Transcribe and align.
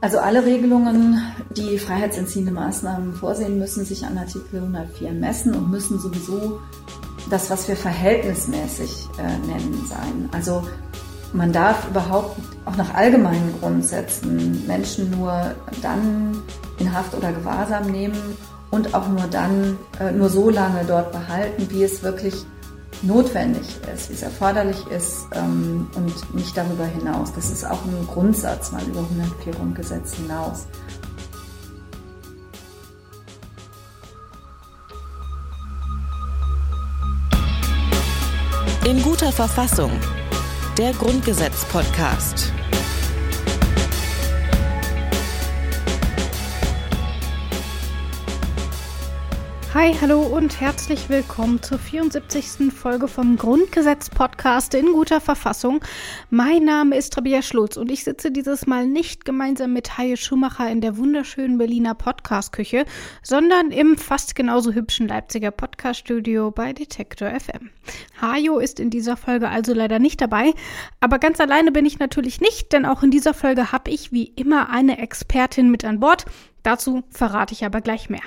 Also 0.00 0.20
alle 0.20 0.44
Regelungen, 0.44 1.20
die 1.50 1.76
freiheitsentziehende 1.76 2.52
Maßnahmen 2.52 3.14
vorsehen, 3.14 3.58
müssen 3.58 3.84
sich 3.84 4.06
an 4.06 4.16
Artikel 4.16 4.60
104 4.60 5.10
messen 5.12 5.54
und 5.54 5.70
müssen 5.70 5.98
sowieso 5.98 6.60
das, 7.30 7.50
was 7.50 7.66
wir 7.66 7.76
verhältnismäßig 7.76 9.08
äh, 9.18 9.46
nennen, 9.46 9.84
sein. 9.88 10.28
Also 10.32 10.62
man 11.32 11.52
darf 11.52 11.88
überhaupt 11.90 12.38
auch 12.64 12.76
nach 12.76 12.94
allgemeinen 12.94 13.52
Grundsätzen 13.60 14.66
Menschen 14.66 15.10
nur 15.10 15.54
dann 15.82 16.42
in 16.78 16.92
Haft 16.94 17.14
oder 17.14 17.32
Gewahrsam 17.32 17.90
nehmen 17.90 18.36
und 18.70 18.94
auch 18.94 19.08
nur 19.08 19.26
dann, 19.30 19.76
äh, 19.98 20.12
nur 20.12 20.28
so 20.28 20.48
lange 20.48 20.84
dort 20.86 21.10
behalten, 21.10 21.66
wie 21.70 21.82
es 21.82 22.04
wirklich 22.04 22.34
notwendig 23.02 23.66
ist, 23.94 24.10
wie 24.10 24.14
es 24.14 24.22
erforderlich 24.22 24.86
ist 24.88 25.26
ähm, 25.32 25.88
und 25.94 26.34
nicht 26.34 26.56
darüber 26.56 26.84
hinaus. 26.86 27.32
Das 27.34 27.50
ist 27.50 27.64
auch 27.64 27.84
ein 27.84 28.06
Grundsatz 28.06 28.72
mal 28.72 28.82
über 28.82 29.00
104 29.00 29.52
Grundgesetz 29.54 30.14
hinaus. 30.14 30.66
In 38.88 39.02
guter 39.02 39.32
Verfassung. 39.32 39.90
Der 40.78 40.92
Grundgesetz-Podcast. 40.92 42.52
Hi, 49.78 49.94
hallo 50.00 50.22
und 50.22 50.60
herzlich 50.60 51.08
willkommen 51.08 51.62
zur 51.62 51.78
74. 51.78 52.72
Folge 52.72 53.06
vom 53.06 53.36
Grundgesetz 53.36 54.10
Podcast 54.10 54.74
in 54.74 54.92
guter 54.92 55.20
Verfassung. 55.20 55.84
Mein 56.30 56.64
Name 56.64 56.96
ist 56.96 57.16
Rabia 57.16 57.42
Schlutz 57.42 57.76
und 57.76 57.88
ich 57.88 58.02
sitze 58.02 58.32
dieses 58.32 58.66
Mal 58.66 58.88
nicht 58.88 59.24
gemeinsam 59.24 59.72
mit 59.72 59.96
Haie 59.96 60.16
Schumacher 60.16 60.68
in 60.68 60.80
der 60.80 60.96
wunderschönen 60.96 61.58
Berliner 61.58 61.94
Podcast-Küche, 61.94 62.86
sondern 63.22 63.70
im 63.70 63.96
fast 63.96 64.34
genauso 64.34 64.72
hübschen 64.72 65.06
Leipziger 65.06 65.52
Podcast-Studio 65.52 66.50
bei 66.50 66.72
Detektor 66.72 67.28
FM. 67.28 67.70
Hajo 68.20 68.58
ist 68.58 68.80
in 68.80 68.90
dieser 68.90 69.16
Folge 69.16 69.48
also 69.48 69.74
leider 69.74 70.00
nicht 70.00 70.20
dabei, 70.20 70.54
aber 70.98 71.20
ganz 71.20 71.38
alleine 71.38 71.70
bin 71.70 71.86
ich 71.86 72.00
natürlich 72.00 72.40
nicht, 72.40 72.72
denn 72.72 72.84
auch 72.84 73.04
in 73.04 73.12
dieser 73.12 73.32
Folge 73.32 73.70
habe 73.70 73.92
ich 73.92 74.10
wie 74.10 74.24
immer 74.24 74.70
eine 74.70 74.98
Expertin 74.98 75.70
mit 75.70 75.84
an 75.84 76.00
Bord, 76.00 76.24
Dazu 76.62 77.04
verrate 77.10 77.54
ich 77.54 77.64
aber 77.64 77.80
gleich 77.80 78.10
mehr. 78.10 78.22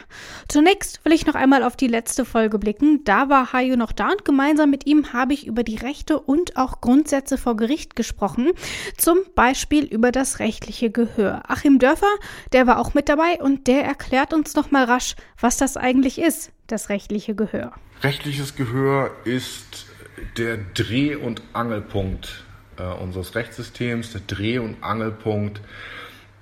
Zunächst 0.47 1.03
will 1.05 1.13
ich 1.13 1.25
noch 1.25 1.35
einmal 1.35 1.63
auf 1.63 1.75
die 1.75 1.87
letzte 1.87 2.25
Folge 2.25 2.57
blicken. 2.59 3.03
Da 3.03 3.29
war 3.29 3.53
Hayo 3.53 3.75
noch 3.75 3.91
da 3.91 4.09
und 4.09 4.25
gemeinsam 4.25 4.69
mit 4.69 4.85
ihm 4.87 5.13
habe 5.13 5.33
ich 5.33 5.47
über 5.47 5.63
die 5.63 5.75
Rechte 5.75 6.19
und 6.19 6.57
auch 6.57 6.81
Grundsätze 6.81 7.37
vor 7.37 7.57
Gericht 7.57 7.95
gesprochen. 7.95 8.51
Zum 8.97 9.19
Beispiel 9.35 9.83
über 9.85 10.11
das 10.11 10.39
rechtliche 10.39 10.91
Gehör. 10.91 11.43
Achim 11.47 11.79
Dörfer, 11.79 12.11
der 12.53 12.67
war 12.67 12.79
auch 12.79 12.93
mit 12.93 13.09
dabei 13.09 13.39
und 13.41 13.67
der 13.67 13.83
erklärt 13.83 14.33
uns 14.33 14.55
noch 14.55 14.71
mal 14.71 14.85
rasch, 14.85 15.15
was 15.39 15.57
das 15.57 15.77
eigentlich 15.77 16.19
ist, 16.19 16.51
das 16.67 16.89
rechtliche 16.89 17.35
Gehör. 17.35 17.73
Rechtliches 18.01 18.55
Gehör 18.55 19.11
ist 19.25 19.85
der 20.37 20.57
Dreh- 20.57 21.15
und 21.15 21.41
Angelpunkt 21.53 22.43
äh, 22.77 22.83
unseres 22.83 23.35
Rechtssystems, 23.35 24.13
der 24.13 24.21
Dreh- 24.21 24.59
und 24.59 24.83
Angelpunkt 24.83 25.61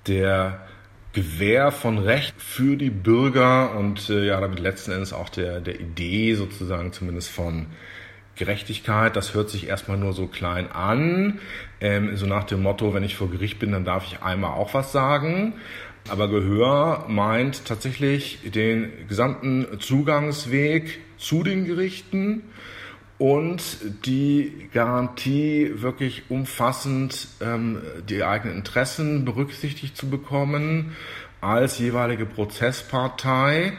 der 0.06 0.66
Gewähr 1.12 1.72
von 1.72 1.98
Recht 1.98 2.34
für 2.40 2.76
die 2.76 2.90
Bürger 2.90 3.76
und 3.76 4.10
äh, 4.10 4.26
ja, 4.26 4.40
damit 4.40 4.60
letzten 4.60 4.92
Endes 4.92 5.12
auch 5.12 5.28
der, 5.28 5.60
der 5.60 5.80
Idee 5.80 6.34
sozusagen 6.34 6.92
zumindest 6.92 7.30
von 7.30 7.66
Gerechtigkeit. 8.36 9.16
Das 9.16 9.34
hört 9.34 9.50
sich 9.50 9.66
erstmal 9.66 9.98
nur 9.98 10.12
so 10.12 10.26
klein 10.26 10.70
an, 10.70 11.40
ähm, 11.80 12.16
so 12.16 12.26
nach 12.26 12.44
dem 12.44 12.62
Motto, 12.62 12.94
wenn 12.94 13.02
ich 13.02 13.16
vor 13.16 13.30
Gericht 13.30 13.58
bin, 13.58 13.72
dann 13.72 13.84
darf 13.84 14.06
ich 14.06 14.22
einmal 14.22 14.52
auch 14.52 14.72
was 14.72 14.92
sagen. 14.92 15.54
Aber 16.08 16.28
Gehör 16.28 17.06
meint 17.08 17.66
tatsächlich 17.66 18.38
den 18.44 18.90
gesamten 19.08 19.66
Zugangsweg 19.80 21.00
zu 21.18 21.42
den 21.42 21.66
Gerichten 21.66 22.42
und 23.20 23.62
die 24.06 24.70
Garantie, 24.72 25.72
wirklich 25.74 26.30
umfassend 26.30 27.28
ähm, 27.42 27.82
die 28.08 28.24
eigenen 28.24 28.56
Interessen 28.56 29.26
berücksichtigt 29.26 29.94
zu 29.94 30.08
bekommen 30.08 30.96
als 31.42 31.78
jeweilige 31.78 32.24
Prozesspartei. 32.24 33.74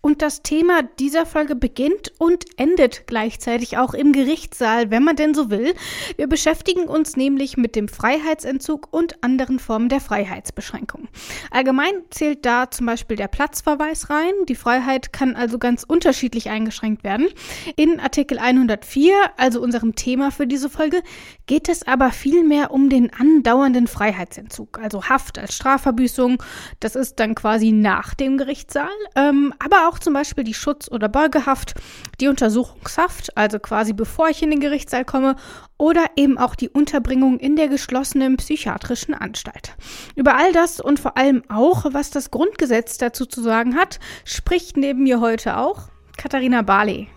Und 0.00 0.22
das 0.22 0.42
Thema 0.42 0.82
dieser 1.00 1.26
Folge 1.26 1.56
beginnt 1.56 2.12
und 2.18 2.44
endet 2.56 3.08
gleichzeitig 3.08 3.78
auch 3.78 3.94
im 3.94 4.12
Gerichtssaal, 4.12 4.90
wenn 4.92 5.02
man 5.02 5.16
denn 5.16 5.34
so 5.34 5.50
will. 5.50 5.74
Wir 6.16 6.28
beschäftigen 6.28 6.84
uns 6.84 7.16
nämlich 7.16 7.56
mit 7.56 7.74
dem 7.74 7.88
Freiheitsentzug 7.88 8.88
und 8.92 9.22
anderen 9.24 9.58
Formen 9.58 9.88
der 9.88 10.00
Freiheitsbeschränkung. 10.00 11.08
Allgemein 11.50 11.94
zählt 12.10 12.46
da 12.46 12.70
zum 12.70 12.86
Beispiel 12.86 13.16
der 13.16 13.26
Platzverweis 13.26 14.08
rein. 14.08 14.32
Die 14.48 14.54
Freiheit 14.54 15.12
kann 15.12 15.34
also 15.34 15.58
ganz 15.58 15.82
unterschiedlich 15.82 16.48
eingeschränkt 16.48 17.02
werden. 17.02 17.26
In 17.74 17.98
Artikel 17.98 18.38
104, 18.38 19.12
also 19.36 19.60
unserem 19.60 19.96
Thema 19.96 20.30
für 20.30 20.46
diese 20.46 20.70
Folge, 20.70 21.02
geht 21.46 21.68
es 21.68 21.86
aber 21.86 22.12
vielmehr 22.12 22.70
um 22.70 22.88
den 22.88 23.12
andauernden 23.12 23.88
Freiheitsentzug, 23.88 24.78
also 24.78 25.04
Haft 25.08 25.38
als 25.38 25.56
Strafverbüßung. 25.56 26.40
Das 26.78 26.94
ist 26.94 27.18
dann 27.18 27.34
quasi 27.34 27.72
nach 27.72 28.14
dem 28.14 28.38
Gerichtssaal. 28.38 28.88
Ähm, 29.16 29.52
aber 29.58 29.87
auch 29.88 29.98
zum 29.98 30.12
Beispiel 30.12 30.44
die 30.44 30.54
Schutz- 30.54 30.90
oder 30.90 31.08
Beugehaft, 31.08 31.74
die 32.20 32.28
Untersuchungshaft, 32.28 33.36
also 33.36 33.58
quasi 33.58 33.92
bevor 33.92 34.28
ich 34.28 34.42
in 34.42 34.50
den 34.50 34.60
Gerichtssaal 34.60 35.04
komme, 35.04 35.36
oder 35.78 36.04
eben 36.16 36.38
auch 36.38 36.54
die 36.54 36.68
Unterbringung 36.68 37.38
in 37.38 37.56
der 37.56 37.68
geschlossenen 37.68 38.36
psychiatrischen 38.36 39.14
Anstalt. 39.14 39.76
Über 40.16 40.36
all 40.36 40.52
das 40.52 40.80
und 40.80 41.00
vor 41.00 41.16
allem 41.16 41.42
auch, 41.48 41.86
was 41.92 42.10
das 42.10 42.30
Grundgesetz 42.30 42.98
dazu 42.98 43.26
zu 43.26 43.42
sagen 43.42 43.76
hat, 43.76 43.98
spricht 44.24 44.76
neben 44.76 45.04
mir 45.04 45.20
heute 45.20 45.56
auch 45.56 45.88
Katharina 46.16 46.62
Barley. 46.62 47.08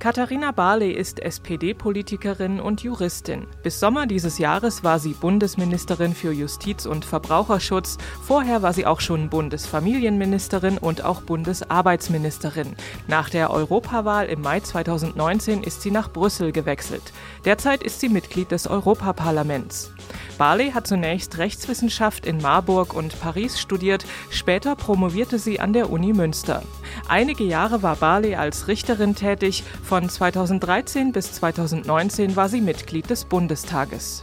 Katharina 0.00 0.50
Barley 0.50 0.92
ist 0.92 1.20
SPD-Politikerin 1.20 2.58
und 2.58 2.82
Juristin. 2.82 3.46
Bis 3.62 3.80
Sommer 3.80 4.06
dieses 4.06 4.38
Jahres 4.38 4.82
war 4.82 4.98
sie 4.98 5.12
Bundesministerin 5.12 6.14
für 6.14 6.32
Justiz 6.32 6.86
und 6.86 7.04
Verbraucherschutz. 7.04 7.98
Vorher 8.22 8.62
war 8.62 8.72
sie 8.72 8.86
auch 8.86 9.00
schon 9.00 9.28
Bundesfamilienministerin 9.28 10.78
und 10.78 11.04
auch 11.04 11.20
Bundesarbeitsministerin. 11.20 12.76
Nach 13.08 13.28
der 13.28 13.50
Europawahl 13.50 14.24
im 14.28 14.40
Mai 14.40 14.60
2019 14.60 15.62
ist 15.62 15.82
sie 15.82 15.90
nach 15.90 16.10
Brüssel 16.10 16.50
gewechselt. 16.50 17.12
Derzeit 17.44 17.82
ist 17.82 18.00
sie 18.00 18.08
Mitglied 18.08 18.52
des 18.52 18.68
Europaparlaments. 18.68 19.92
Barley 20.38 20.70
hat 20.70 20.86
zunächst 20.86 21.36
Rechtswissenschaft 21.36 22.24
in 22.24 22.38
Marburg 22.38 22.94
und 22.94 23.20
Paris 23.20 23.60
studiert, 23.60 24.06
später 24.30 24.76
promovierte 24.76 25.38
sie 25.38 25.60
an 25.60 25.74
der 25.74 25.90
Uni 25.90 26.14
Münster. 26.14 26.62
Einige 27.08 27.44
Jahre 27.44 27.82
war 27.82 27.96
Barley 27.96 28.34
als 28.34 28.68
Richterin 28.68 29.14
tätig, 29.14 29.64
von 29.82 30.08
2013 30.08 31.12
bis 31.12 31.32
2019 31.32 32.36
war 32.36 32.48
sie 32.48 32.60
Mitglied 32.60 33.10
des 33.10 33.24
Bundestages. 33.24 34.22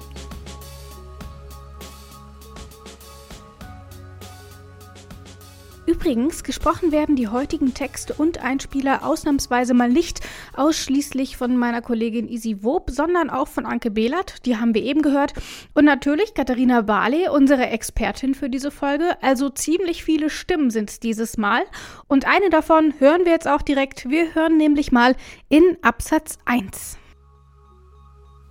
Übrigens, 5.87 6.43
gesprochen 6.43 6.91
werden 6.91 7.15
die 7.15 7.29
heutigen 7.29 7.73
Texte 7.73 8.13
und 8.13 8.43
Einspieler 8.43 9.05
ausnahmsweise 9.05 9.73
mal 9.73 9.89
nicht 9.89 10.19
ausschließlich 10.53 11.37
von 11.37 11.55
meiner 11.55 11.81
Kollegin 11.81 12.27
Isi 12.27 12.61
Wob, 12.61 12.91
sondern 12.91 13.29
auch 13.29 13.47
von 13.47 13.65
Anke 13.65 13.89
Behlert, 13.89 14.45
die 14.45 14.57
haben 14.57 14.75
wir 14.75 14.83
eben 14.83 15.01
gehört, 15.01 15.33
und 15.73 15.85
natürlich 15.85 16.33
Katharina 16.33 16.81
Barley, 16.81 17.29
unsere 17.29 17.67
Expertin 17.67 18.35
für 18.35 18.49
diese 18.49 18.69
Folge. 18.69 19.17
Also 19.21 19.49
ziemlich 19.49 20.03
viele 20.03 20.29
Stimmen 20.29 20.71
sind 20.71 20.89
es 20.89 20.99
dieses 20.99 21.37
Mal. 21.37 21.63
Und 22.07 22.27
eine 22.27 22.49
davon 22.49 22.93
hören 22.99 23.23
wir 23.23 23.31
jetzt 23.31 23.47
auch 23.47 23.61
direkt. 23.61 24.09
Wir 24.09 24.35
hören 24.35 24.57
nämlich 24.57 24.91
mal 24.91 25.15
in 25.47 25.77
Absatz 25.83 26.37
1. 26.43 26.97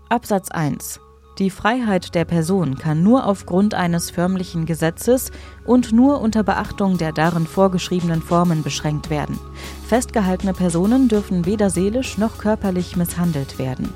Absatz 0.08 0.50
1 0.50 1.00
die 1.38 1.50
Freiheit 1.50 2.14
der 2.14 2.24
Person 2.24 2.76
kann 2.76 3.02
nur 3.02 3.26
aufgrund 3.26 3.74
eines 3.74 4.10
förmlichen 4.10 4.64
Gesetzes 4.66 5.30
und 5.64 5.92
nur 5.92 6.20
unter 6.20 6.42
Beachtung 6.42 6.96
der 6.96 7.12
darin 7.12 7.46
vorgeschriebenen 7.46 8.22
Formen 8.22 8.62
beschränkt 8.62 9.10
werden. 9.10 9.38
Festgehaltene 9.86 10.54
Personen 10.54 11.08
dürfen 11.08 11.44
weder 11.44 11.68
seelisch 11.70 12.16
noch 12.16 12.38
körperlich 12.38 12.96
misshandelt 12.96 13.58
werden. 13.58 13.92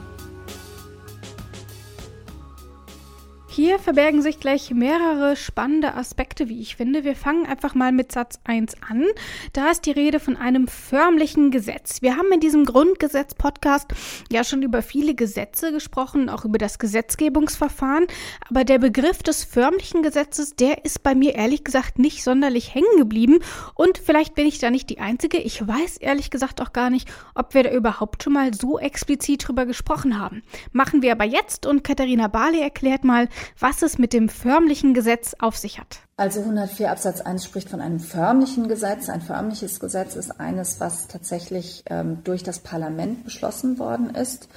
Hier 3.49 3.80
verbergen 3.91 4.23
sich 4.23 4.39
gleich 4.39 4.71
mehrere 4.71 5.35
spannende 5.35 5.95
Aspekte, 5.95 6.49
wie 6.49 6.61
ich 6.61 6.77
finde. 6.77 7.03
Wir 7.03 7.17
fangen 7.17 7.45
einfach 7.45 7.75
mal 7.75 7.91
mit 7.91 8.13
Satz 8.13 8.39
1 8.45 8.75
an. 8.89 9.05
Da 9.53 9.69
ist 9.73 9.85
die 9.85 9.91
Rede 9.91 10.21
von 10.21 10.37
einem 10.37 10.69
förmlichen 10.69 11.51
Gesetz. 11.51 12.01
Wir 12.01 12.17
haben 12.17 12.31
in 12.31 12.39
diesem 12.39 12.65
Grundgesetz-Podcast 12.67 13.89
ja 14.31 14.45
schon 14.45 14.63
über 14.63 14.83
viele 14.83 15.17
Gesetze 15.17 15.73
gesprochen, 15.73 16.29
auch 16.29 16.45
über 16.45 16.57
das 16.57 16.79
Gesetzgebungsverfahren. 16.79 18.07
Aber 18.49 18.63
der 18.63 18.79
Begriff 18.79 19.25
des 19.25 19.43
förmlichen 19.43 20.05
Gesetzes, 20.05 20.55
der 20.55 20.85
ist 20.85 21.03
bei 21.03 21.17
mir 21.17 21.35
ehrlich 21.35 21.65
gesagt 21.65 21.99
nicht 21.99 22.23
sonderlich 22.23 22.73
hängen 22.73 22.97
geblieben. 22.97 23.41
Und 23.75 23.99
vielleicht 23.99 24.37
bin 24.37 24.47
ich 24.47 24.61
da 24.61 24.71
nicht 24.71 24.89
die 24.89 25.01
Einzige. 25.01 25.39
Ich 25.39 25.67
weiß 25.67 25.97
ehrlich 25.97 26.31
gesagt 26.31 26.61
auch 26.61 26.73
gar 26.73 26.91
nicht, 26.91 27.09
ob 27.35 27.55
wir 27.55 27.65
da 27.65 27.73
überhaupt 27.73 28.23
schon 28.23 28.35
mal 28.35 28.55
so 28.55 28.79
explizit 28.79 29.49
drüber 29.49 29.67
gesprochen 29.67 30.17
haben. 30.17 30.45
Machen 30.71 31.03
wir 31.03 31.11
aber 31.11 31.25
jetzt 31.25 31.67
und 31.67 31.83
Katharina 31.83 32.29
Barley 32.29 32.61
erklärt 32.61 33.03
mal, 33.03 33.29
was 33.59 33.80
es 33.83 33.99
mit 33.99 34.13
dem 34.13 34.29
förmlichen 34.29 34.95
Gesetz 34.95 35.35
auf 35.39 35.57
sich 35.57 35.79
hat. 35.79 36.01
Also 36.17 36.41
104 36.41 36.91
Absatz 36.91 37.21
1 37.21 37.45
spricht 37.45 37.69
von 37.69 37.81
einem 37.81 38.01
förmlichen 38.01 38.69
Gesetz. 38.69 39.09
Ein 39.09 39.23
förmliches 39.23 39.81
Gesetz 39.81 40.17
ist 40.17 40.41
eines, 40.41 40.81
was 40.81 41.09
tatsächlich 41.09 41.85
ähm, 41.87 42.19
durch 42.25 42.43
das 42.43 42.59
Parlament 42.59 43.25
beschlossen 43.25 43.79
worden 43.79 44.11
ist. 44.11 44.49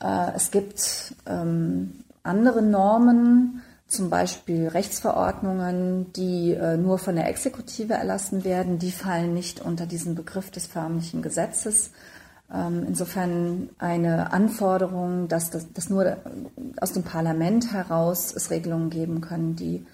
Äh, 0.00 0.32
es 0.34 0.50
gibt 0.50 1.14
ähm, 1.26 2.04
andere 2.22 2.62
Normen, 2.62 3.62
zum 3.86 4.10
Beispiel 4.10 4.68
Rechtsverordnungen, 4.68 6.12
die 6.12 6.52
äh, 6.52 6.76
nur 6.76 6.98
von 6.98 7.16
der 7.16 7.28
Exekutive 7.28 7.94
erlassen 7.94 8.44
werden. 8.44 8.78
Die 8.78 8.92
fallen 8.92 9.32
nicht 9.32 9.60
unter 9.60 9.86
diesen 9.86 10.14
Begriff 10.14 10.50
des 10.50 10.66
förmlichen 10.66 11.22
Gesetzes. 11.22 11.90
Ähm, 12.52 12.84
insofern 12.86 13.70
eine 13.78 14.32
Anforderung, 14.32 15.28
dass, 15.28 15.50
das, 15.50 15.72
dass 15.72 15.90
nur 15.90 16.16
aus 16.80 16.92
dem 16.92 17.02
Parlament 17.02 17.72
heraus 17.72 18.32
es 18.34 18.50
Regelungen 18.50 18.90
geben 18.90 19.20
können, 19.20 19.54
die 19.54 19.84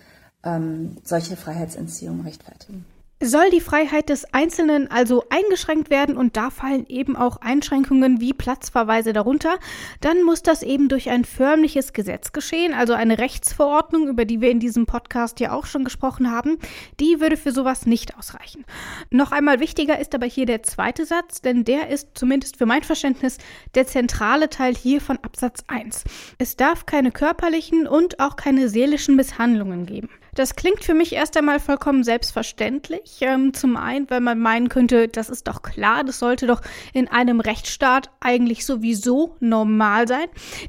ähm, 0.44 0.96
solche 1.02 1.36
Freiheitsentziehungen 1.36 2.20
rechtfertigen. 2.20 2.84
Soll 3.26 3.48
die 3.48 3.62
Freiheit 3.62 4.10
des 4.10 4.26
Einzelnen 4.34 4.90
also 4.90 5.24
eingeschränkt 5.30 5.88
werden 5.88 6.18
und 6.18 6.36
da 6.36 6.50
fallen 6.50 6.84
eben 6.88 7.16
auch 7.16 7.38
Einschränkungen 7.38 8.20
wie 8.20 8.34
Platzverweise 8.34 9.14
darunter, 9.14 9.58
dann 10.02 10.24
muss 10.24 10.42
das 10.42 10.62
eben 10.62 10.90
durch 10.90 11.08
ein 11.08 11.24
förmliches 11.24 11.94
Gesetz 11.94 12.32
geschehen, 12.32 12.74
also 12.74 12.92
eine 12.92 13.16
Rechtsverordnung, 13.16 14.08
über 14.08 14.26
die 14.26 14.42
wir 14.42 14.50
in 14.50 14.60
diesem 14.60 14.84
Podcast 14.84 15.40
ja 15.40 15.52
auch 15.52 15.64
schon 15.64 15.84
gesprochen 15.84 16.30
haben, 16.30 16.58
die 17.00 17.18
würde 17.18 17.38
für 17.38 17.50
sowas 17.50 17.86
nicht 17.86 18.18
ausreichen. 18.18 18.66
Noch 19.08 19.32
einmal 19.32 19.58
wichtiger 19.58 19.98
ist 19.98 20.14
aber 20.14 20.26
hier 20.26 20.44
der 20.44 20.62
zweite 20.62 21.06
Satz, 21.06 21.40
denn 21.40 21.64
der 21.64 21.88
ist 21.88 22.08
zumindest 22.12 22.58
für 22.58 22.66
mein 22.66 22.82
Verständnis 22.82 23.38
der 23.74 23.86
zentrale 23.86 24.50
Teil 24.50 24.74
hier 24.74 25.00
von 25.00 25.16
Absatz 25.22 25.64
1. 25.68 26.04
Es 26.36 26.56
darf 26.56 26.84
keine 26.84 27.10
körperlichen 27.10 27.86
und 27.86 28.20
auch 28.20 28.36
keine 28.36 28.68
seelischen 28.68 29.16
Misshandlungen 29.16 29.86
geben. 29.86 30.10
Das 30.34 30.56
klingt 30.56 30.82
für 30.82 30.94
mich 30.94 31.12
erst 31.12 31.36
einmal 31.36 31.60
vollkommen 31.60 32.02
selbstverständlich. 32.02 33.18
Ähm, 33.20 33.54
zum 33.54 33.76
einen, 33.76 34.10
weil 34.10 34.20
man 34.20 34.38
meinen 34.38 34.68
könnte, 34.68 35.08
das 35.08 35.30
ist 35.30 35.46
doch 35.46 35.62
klar, 35.62 36.02
das 36.04 36.18
sollte 36.18 36.46
doch 36.46 36.60
in 36.92 37.08
einem 37.08 37.40
Rechtsstaat 37.40 38.10
eigentlich 38.20 38.66
sowieso 38.66 39.36
normal 39.40 40.08
sein. 40.08 40.26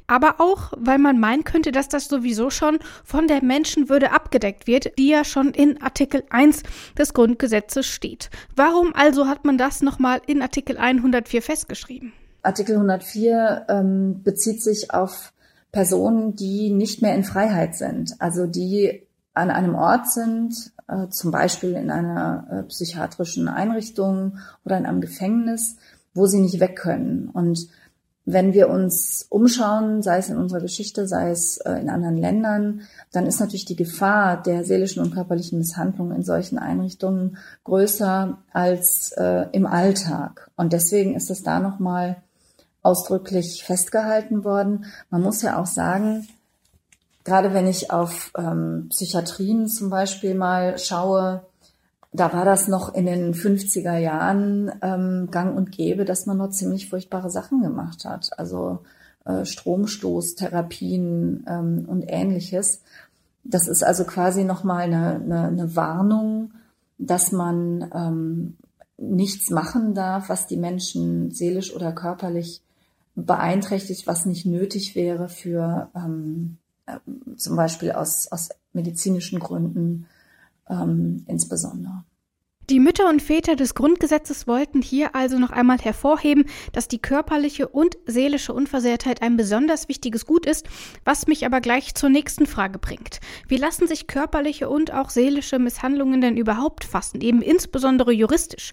Aber 0.07 0.35
auch, 0.39 0.73
weil 0.77 0.99
man 0.99 1.19
meinen 1.19 1.43
könnte, 1.43 1.71
dass 1.71 1.89
das 1.89 2.07
sowieso 2.07 2.49
schon 2.49 2.79
von 3.03 3.27
der 3.27 3.43
Menschenwürde 3.43 4.11
abgedeckt 4.11 4.67
wird, 4.67 4.97
die 4.97 5.09
ja 5.09 5.23
schon 5.23 5.51
in 5.51 5.81
Artikel 5.81 6.23
1 6.29 6.63
des 6.97 7.13
Grundgesetzes 7.13 7.87
steht. 7.87 8.29
Warum 8.55 8.93
also 8.93 9.27
hat 9.27 9.45
man 9.45 9.57
das 9.57 9.81
nochmal 9.81 10.21
in 10.27 10.41
Artikel 10.41 10.77
104 10.77 11.41
festgeschrieben? 11.41 12.13
Artikel 12.43 12.75
104 12.75 13.65
ähm, 13.69 14.21
bezieht 14.23 14.61
sich 14.61 14.91
auf 14.91 15.33
Personen, 15.71 16.35
die 16.35 16.69
nicht 16.69 17.01
mehr 17.01 17.15
in 17.15 17.23
Freiheit 17.23 17.75
sind, 17.75 18.15
also 18.19 18.45
die 18.45 19.01
an 19.35 19.51
einem 19.51 19.75
Ort 19.75 20.11
sind, 20.11 20.71
äh, 20.87 21.09
zum 21.09 21.31
Beispiel 21.31 21.73
in 21.73 21.91
einer 21.91 22.47
äh, 22.49 22.63
psychiatrischen 22.63 23.47
Einrichtung 23.47 24.37
oder 24.63 24.77
in 24.77 24.85
einem 24.85 25.01
Gefängnis, 25.01 25.77
wo 26.13 26.25
sie 26.25 26.39
nicht 26.39 26.59
weg 26.59 26.75
können. 26.77 27.29
Und 27.31 27.67
wenn 28.27 28.53
wir 28.53 28.69
uns 28.69 29.27
umschauen, 29.29 30.01
sei 30.01 30.17
es 30.17 30.29
in 30.29 30.37
unserer 30.37 30.61
Geschichte, 30.61 31.07
sei 31.07 31.29
es 31.29 31.57
äh, 31.57 31.73
in 31.73 31.89
anderen 31.89 32.17
Ländern, 32.17 32.81
dann 33.11 33.27
ist 33.27 33.39
natürlich 33.39 33.65
die 33.65 33.75
Gefahr 33.75 34.41
der 34.41 34.63
seelischen 34.63 35.03
und 35.03 35.13
körperlichen 35.13 35.59
Misshandlung 35.59 36.11
in 36.11 36.23
solchen 36.23 36.57
Einrichtungen 36.57 37.37
größer 37.65 38.39
als 38.51 39.11
äh, 39.11 39.45
im 39.51 39.67
Alltag. 39.67 40.49
Und 40.55 40.73
deswegen 40.73 41.15
ist 41.15 41.29
es 41.29 41.43
da 41.43 41.59
nochmal 41.59 42.17
ausdrücklich 42.81 43.63
festgehalten 43.63 44.43
worden. 44.43 44.85
Man 45.09 45.21
muss 45.21 45.41
ja 45.43 45.59
auch 45.59 45.67
sagen, 45.67 46.27
gerade 47.25 47.53
wenn 47.53 47.67
ich 47.67 47.91
auf 47.91 48.31
ähm, 48.37 48.87
Psychiatrien 48.89 49.67
zum 49.67 49.89
Beispiel 49.89 50.35
mal 50.35 50.77
schaue, 50.77 51.45
da 52.13 52.31
war 52.31 52.45
das 52.45 52.69
noch 52.69 52.93
in 52.93 53.05
den 53.05 53.33
50er 53.33 53.97
Jahren 53.97 54.71
ähm, 54.81 55.27
gang 55.31 55.57
und 55.57 55.73
gäbe, 55.73 56.05
dass 56.05 56.27
man 56.27 56.37
noch 56.37 56.51
ziemlich 56.51 56.89
furchtbare 56.89 57.29
Sachen 57.29 57.61
gemacht 57.61 58.05
hat. 58.05 58.29
Also 58.37 58.79
äh, 59.25 59.43
Stromstoßtherapien 59.43 61.43
ähm, 61.47 61.83
und 61.87 62.05
ähnliches. 62.07 62.81
Das 63.43 63.67
ist 63.67 63.83
also 63.83 64.05
quasi 64.05 64.45
nochmal 64.45 64.83
eine, 64.83 65.15
eine, 65.15 65.47
eine 65.47 65.75
Warnung, 65.75 66.53
dass 66.97 67.33
man 67.33 67.91
ähm, 67.93 68.55
nichts 68.97 69.49
machen 69.49 69.93
darf, 69.93 70.29
was 70.29 70.47
die 70.47 70.57
Menschen 70.57 71.31
seelisch 71.31 71.75
oder 71.75 71.91
körperlich 71.91 72.61
beeinträchtigt, 73.15 74.07
was 74.07 74.25
nicht 74.25 74.45
nötig 74.45 74.95
wäre 74.95 75.27
für 75.27 75.89
ähm, 75.95 76.59
zum 77.37 77.55
Beispiel 77.55 77.91
aus, 77.91 78.27
aus 78.31 78.49
medizinischen 78.73 79.39
Gründen 79.39 80.07
ähm, 80.69 81.23
insbesondere. 81.27 82.03
Die 82.71 82.79
Mütter 82.79 83.07
und 83.09 83.21
Väter 83.21 83.55
des 83.55 83.75
Grundgesetzes 83.75 84.47
wollten 84.47 84.81
hier 84.81 85.15
also 85.15 85.37
noch 85.37 85.51
einmal 85.51 85.77
hervorheben, 85.77 86.45
dass 86.71 86.87
die 86.87 86.97
körperliche 86.97 87.67
und 87.67 87.95
seelische 88.07 88.53
Unversehrtheit 88.53 89.21
ein 89.21 89.37
besonders 89.37 89.87
wichtiges 89.87 90.25
Gut 90.25 90.47
ist, 90.47 90.67
was 91.03 91.27
mich 91.27 91.45
aber 91.45 91.61
gleich 91.61 91.93
zur 91.93 92.09
nächsten 92.09 92.47
Frage 92.47 92.79
bringt. 92.79 93.19
Wie 93.47 93.57
lassen 93.57 93.87
sich 93.87 94.07
körperliche 94.07 94.67
und 94.67 94.91
auch 94.91 95.11
seelische 95.11 95.59
Misshandlungen 95.59 96.21
denn 96.21 96.37
überhaupt 96.37 96.85
fassen, 96.85 97.21
eben 97.21 97.43
insbesondere 97.43 98.11
juristisch? 98.11 98.71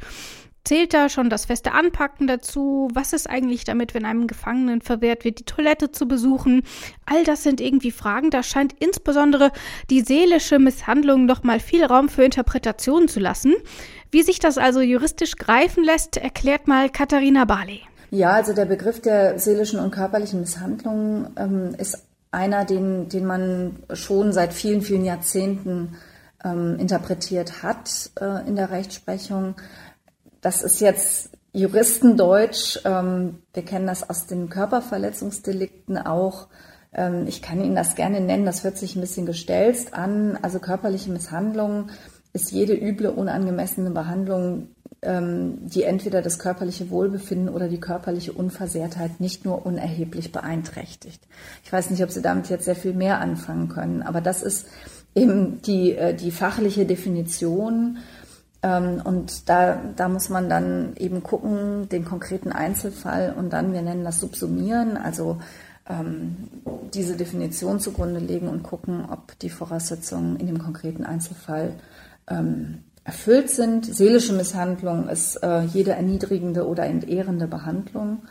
Zählt 0.64 0.94
da 0.94 1.08
schon 1.08 1.28
das 1.28 1.46
feste 1.46 1.72
Anpacken 1.72 2.28
dazu? 2.28 2.88
Was 2.94 3.12
ist 3.12 3.28
eigentlich 3.28 3.64
damit, 3.64 3.94
wenn 3.94 4.04
einem 4.04 4.28
Gefangenen 4.28 4.80
verwehrt 4.80 5.24
wird, 5.24 5.40
die 5.40 5.44
Toilette 5.44 5.90
zu 5.90 6.06
besuchen? 6.06 6.62
All 7.04 7.24
das 7.24 7.42
sind 7.42 7.60
irgendwie 7.60 7.90
Fragen. 7.90 8.30
Da 8.30 8.44
scheint 8.44 8.74
insbesondere 8.78 9.50
die 9.90 10.02
seelische 10.02 10.60
Misshandlung 10.60 11.26
noch 11.26 11.42
mal 11.42 11.58
viel 11.58 11.84
Raum 11.84 12.08
für 12.08 12.24
Interpretationen 12.24 13.08
zu 13.08 13.18
lassen. 13.18 13.54
Wie 14.12 14.22
sich 14.22 14.38
das 14.38 14.56
also 14.56 14.80
juristisch 14.80 15.36
greifen 15.36 15.82
lässt, 15.82 16.16
erklärt 16.16 16.68
mal 16.68 16.88
Katharina 16.90 17.44
Barley. 17.44 17.80
Ja, 18.10 18.30
also 18.30 18.52
der 18.52 18.66
Begriff 18.66 19.00
der 19.00 19.38
seelischen 19.38 19.80
und 19.80 19.90
körperlichen 19.90 20.40
Misshandlung 20.40 21.28
ähm, 21.36 21.74
ist 21.78 22.04
einer, 22.30 22.64
den, 22.64 23.08
den 23.08 23.26
man 23.26 23.76
schon 23.94 24.32
seit 24.32 24.52
vielen, 24.52 24.82
vielen 24.82 25.04
Jahrzehnten 25.04 25.96
ähm, 26.44 26.78
interpretiert 26.78 27.62
hat 27.62 28.10
äh, 28.20 28.46
in 28.46 28.56
der 28.56 28.70
Rechtsprechung. 28.70 29.54
Das 30.42 30.62
ist 30.62 30.80
jetzt 30.80 31.30
Juristendeutsch. 31.52 32.80
Ähm, 32.84 33.38
wir 33.54 33.64
kennen 33.64 33.86
das 33.86 34.08
aus 34.08 34.26
den 34.26 34.50
Körperverletzungsdelikten 34.50 35.96
auch. 35.96 36.48
Ähm, 36.92 37.26
ich 37.26 37.40
kann 37.40 37.62
Ihnen 37.62 37.76
das 37.76 37.94
gerne 37.94 38.20
nennen. 38.20 38.44
Das 38.44 38.64
hört 38.64 38.76
sich 38.76 38.96
ein 38.96 39.00
bisschen 39.00 39.24
gestelzt 39.24 39.94
an. 39.94 40.38
Also 40.42 40.58
körperliche 40.58 41.10
Misshandlung 41.10 41.90
ist 42.32 42.50
jede 42.50 42.74
üble, 42.74 43.10
unangemessene 43.10 43.90
Behandlung, 43.90 44.68
ähm, 45.02 45.58
die 45.68 45.84
entweder 45.84 46.22
das 46.22 46.38
körperliche 46.38 46.90
Wohlbefinden 46.90 47.48
oder 47.48 47.68
die 47.68 47.80
körperliche 47.80 48.32
Unversehrtheit 48.32 49.20
nicht 49.20 49.44
nur 49.44 49.64
unerheblich 49.64 50.32
beeinträchtigt. 50.32 51.22
Ich 51.62 51.72
weiß 51.72 51.90
nicht, 51.90 52.02
ob 52.02 52.10
Sie 52.10 52.22
damit 52.22 52.48
jetzt 52.48 52.64
sehr 52.64 52.76
viel 52.76 52.94
mehr 52.94 53.20
anfangen 53.20 53.68
können, 53.68 54.02
aber 54.02 54.20
das 54.20 54.42
ist 54.42 54.66
eben 55.14 55.62
die, 55.62 55.92
äh, 55.92 56.14
die 56.14 56.30
fachliche 56.30 56.86
Definition 56.86 57.98
und 58.62 59.48
da, 59.48 59.80
da 59.96 60.08
muss 60.08 60.28
man 60.28 60.48
dann 60.48 60.94
eben 60.96 61.24
gucken, 61.24 61.88
den 61.88 62.04
konkreten 62.04 62.52
Einzelfall 62.52 63.34
und 63.36 63.52
dann, 63.52 63.72
wir 63.72 63.82
nennen 63.82 64.04
das 64.04 64.20
Subsumieren, 64.20 64.96
also 64.96 65.38
ähm, 65.88 66.36
diese 66.94 67.16
Definition 67.16 67.80
zugrunde 67.80 68.20
legen 68.20 68.48
und 68.48 68.62
gucken, 68.62 69.04
ob 69.10 69.38
die 69.40 69.50
Voraussetzungen 69.50 70.36
in 70.36 70.46
dem 70.46 70.58
konkreten 70.58 71.04
Einzelfall 71.04 71.74
ähm, 72.28 72.84
erfüllt 73.04 73.50
sind. 73.50 73.86
Seelische 73.86 74.32
Misshandlung 74.32 75.08
ist 75.08 75.36
äh, 75.42 75.62
jede 75.62 75.92
erniedrigende 75.92 76.66
oder 76.66 76.86
entehrende 76.86 77.48
Behandlung. 77.48 78.22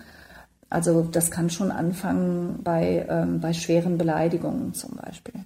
Also 0.69 1.03
das 1.03 1.29
kann 1.31 1.49
schon 1.49 1.71
anfangen 1.71 2.61
bei, 2.63 3.05
ähm, 3.09 3.41
bei 3.41 3.51
schweren 3.51 3.97
Beleidigungen 3.97 4.73
zum 4.73 4.95
Beispiel. 4.95 5.43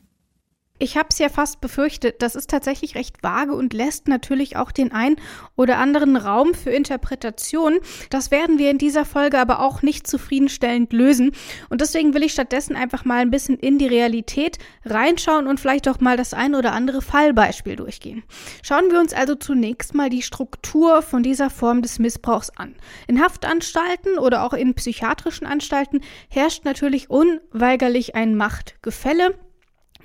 Ich 0.85 0.97
habe 0.97 1.07
es 1.09 1.17
ja 1.17 1.29
fast 1.29 1.61
befürchtet, 1.61 2.21
das 2.21 2.35
ist 2.35 2.47
tatsächlich 2.47 2.93
recht 2.93 3.23
vage 3.23 3.53
und 3.53 3.73
lässt 3.73 4.07
natürlich 4.07 4.55
auch 4.55 4.71
den 4.71 4.91
ein 4.91 5.15
oder 5.55 5.79
anderen 5.79 6.15
Raum 6.15 6.53
für 6.53 6.69
Interpretation. 6.69 7.79
Das 8.11 8.29
werden 8.29 8.59
wir 8.59 8.69
in 8.69 8.77
dieser 8.77 9.03
Folge 9.03 9.39
aber 9.39 9.61
auch 9.61 9.81
nicht 9.81 10.05
zufriedenstellend 10.05 10.93
lösen. 10.93 11.31
Und 11.71 11.81
deswegen 11.81 12.13
will 12.13 12.21
ich 12.21 12.33
stattdessen 12.33 12.75
einfach 12.75 13.03
mal 13.03 13.17
ein 13.17 13.31
bisschen 13.31 13.57
in 13.57 13.79
die 13.79 13.87
Realität 13.87 14.59
reinschauen 14.85 15.47
und 15.47 15.59
vielleicht 15.59 15.89
auch 15.89 16.01
mal 16.01 16.17
das 16.17 16.35
ein 16.35 16.53
oder 16.53 16.73
andere 16.73 17.01
Fallbeispiel 17.01 17.77
durchgehen. 17.77 18.21
Schauen 18.61 18.91
wir 18.91 18.99
uns 18.99 19.11
also 19.11 19.33
zunächst 19.33 19.95
mal 19.95 20.11
die 20.11 20.21
Struktur 20.21 21.01
von 21.01 21.23
dieser 21.23 21.49
Form 21.49 21.81
des 21.81 21.97
Missbrauchs 21.97 22.51
an. 22.51 22.75
In 23.07 23.23
Haftanstalten 23.23 24.19
oder 24.19 24.43
auch 24.43 24.53
in 24.53 24.75
psychiatrischen 24.75 25.47
Anstalten 25.47 26.01
herrscht 26.29 26.63
natürlich 26.63 27.09
unweigerlich 27.09 28.13
ein 28.13 28.35
Machtgefälle. 28.35 29.33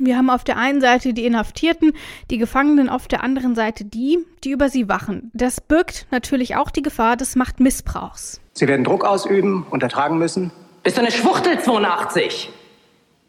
Wir 0.02 0.16
haben 0.16 0.30
auf 0.30 0.44
der 0.44 0.56
einen 0.56 0.80
Seite 0.80 1.12
die 1.12 1.26
Inhaftierten, 1.26 1.92
die 2.30 2.38
Gefangenen 2.38 2.88
auf 2.88 3.06
der 3.06 3.22
anderen 3.22 3.54
Seite 3.54 3.84
die, 3.84 4.18
die 4.42 4.50
über 4.50 4.70
sie 4.70 4.88
wachen. 4.88 5.30
Das 5.34 5.60
birgt 5.60 6.06
natürlich 6.10 6.56
auch 6.56 6.70
die 6.70 6.80
Gefahr 6.80 7.18
des 7.18 7.36
Machtmissbrauchs. 7.36 8.40
Sie 8.54 8.66
werden 8.66 8.82
Druck 8.82 9.04
ausüben 9.04 9.66
und 9.68 9.82
ertragen 9.82 10.16
müssen. 10.16 10.52
Bist 10.82 10.96
du 10.96 11.02
eine 11.02 11.10
Schwuchtel 11.10 11.60
82? 11.60 12.50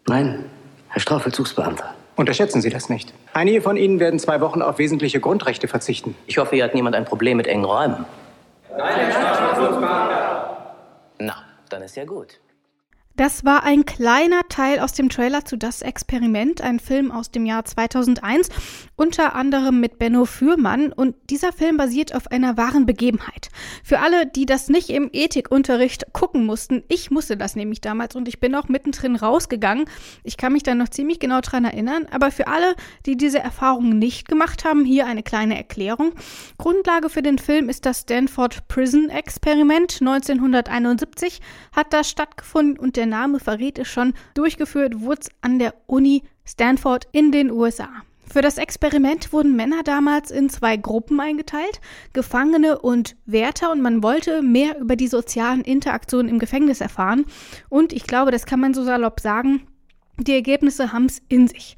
Nein, 0.07 0.45
Herr 0.87 1.01
Strafvollzugsbeamter. 1.01 1.93
Unterschätzen 2.15 2.61
Sie 2.61 2.69
das 2.69 2.87
nicht. 2.87 3.13
Einige 3.33 3.61
von 3.61 3.75
Ihnen 3.75 3.99
werden 3.99 4.17
zwei 4.17 4.39
Wochen 4.39 4.61
auf 4.61 4.77
wesentliche 4.77 5.19
Grundrechte 5.19 5.67
verzichten. 5.67 6.15
Ich 6.25 6.37
hoffe, 6.37 6.55
hier 6.55 6.63
hat 6.63 6.73
niemand 6.73 6.95
ein 6.95 7.03
Problem 7.03 7.35
mit 7.35 7.47
engen 7.47 7.65
Räumen. 7.65 8.05
Nein, 8.77 8.93
Herr 8.95 9.11
Strafvollzugsbeamter. 9.11 10.75
Na, 11.19 11.35
dann 11.67 11.81
ist 11.81 11.97
ja 11.97 12.05
gut. 12.05 12.39
Das 13.21 13.45
war 13.45 13.63
ein 13.63 13.85
kleiner 13.85 14.41
Teil 14.49 14.79
aus 14.79 14.93
dem 14.93 15.07
Trailer 15.07 15.45
zu 15.45 15.55
Das 15.55 15.83
Experiment, 15.83 16.61
ein 16.61 16.79
Film 16.79 17.11
aus 17.11 17.29
dem 17.29 17.45
Jahr 17.45 17.63
2001, 17.63 18.49
unter 18.95 19.35
anderem 19.35 19.79
mit 19.79 19.99
Benno 19.99 20.25
Fürmann. 20.25 20.91
Und 20.91 21.13
dieser 21.29 21.53
Film 21.53 21.77
basiert 21.77 22.15
auf 22.15 22.31
einer 22.31 22.57
wahren 22.57 22.87
Begebenheit. 22.87 23.49
Für 23.83 23.99
alle, 23.99 24.25
die 24.25 24.47
das 24.47 24.69
nicht 24.69 24.89
im 24.89 25.07
Ethikunterricht 25.13 26.13
gucken 26.13 26.47
mussten, 26.47 26.81
ich 26.87 27.11
musste 27.11 27.37
das 27.37 27.55
nämlich 27.55 27.79
damals 27.79 28.15
und 28.15 28.27
ich 28.27 28.39
bin 28.39 28.55
auch 28.55 28.69
mittendrin 28.69 29.15
rausgegangen. 29.15 29.85
Ich 30.23 30.35
kann 30.35 30.53
mich 30.53 30.63
da 30.63 30.73
noch 30.73 30.89
ziemlich 30.89 31.19
genau 31.19 31.41
dran 31.41 31.63
erinnern. 31.63 32.07
Aber 32.09 32.31
für 32.31 32.47
alle, 32.47 32.75
die 33.05 33.17
diese 33.17 33.37
Erfahrung 33.37 33.99
nicht 33.99 34.29
gemacht 34.29 34.65
haben, 34.65 34.83
hier 34.83 35.05
eine 35.05 35.21
kleine 35.21 35.57
Erklärung. 35.57 36.13
Grundlage 36.57 37.07
für 37.11 37.21
den 37.21 37.37
Film 37.37 37.69
ist 37.69 37.85
das 37.85 37.99
Stanford 37.99 38.67
Prison 38.67 39.09
Experiment. 39.09 39.99
1971 40.01 41.39
hat 41.71 41.93
das 41.93 42.09
stattgefunden 42.09 42.79
und 42.79 42.95
der 42.95 43.10
Name 43.11 43.39
verrät 43.39 43.77
es 43.77 43.87
schon, 43.87 44.13
durchgeführt 44.33 45.01
wurde 45.01 45.21
es 45.21 45.29
an 45.41 45.59
der 45.59 45.75
Uni 45.85 46.23
Stanford 46.45 47.07
in 47.11 47.31
den 47.31 47.51
USA. 47.51 47.89
Für 48.31 48.41
das 48.41 48.57
Experiment 48.57 49.33
wurden 49.33 49.57
Männer 49.57 49.83
damals 49.83 50.31
in 50.31 50.49
zwei 50.49 50.77
Gruppen 50.77 51.19
eingeteilt, 51.19 51.81
Gefangene 52.13 52.79
und 52.79 53.17
Wärter, 53.25 53.71
und 53.71 53.81
man 53.81 54.01
wollte 54.03 54.41
mehr 54.41 54.79
über 54.79 54.95
die 54.95 55.09
sozialen 55.09 55.61
Interaktionen 55.61 56.29
im 56.29 56.39
Gefängnis 56.39 56.79
erfahren. 56.79 57.25
Und 57.67 57.91
ich 57.91 58.07
glaube, 58.07 58.31
das 58.31 58.45
kann 58.45 58.61
man 58.61 58.73
so 58.73 58.83
salopp 58.83 59.19
sagen, 59.19 59.67
die 60.23 60.33
Ergebnisse 60.33 60.91
haben 60.93 61.05
es 61.05 61.21
in 61.27 61.47
sich. 61.47 61.75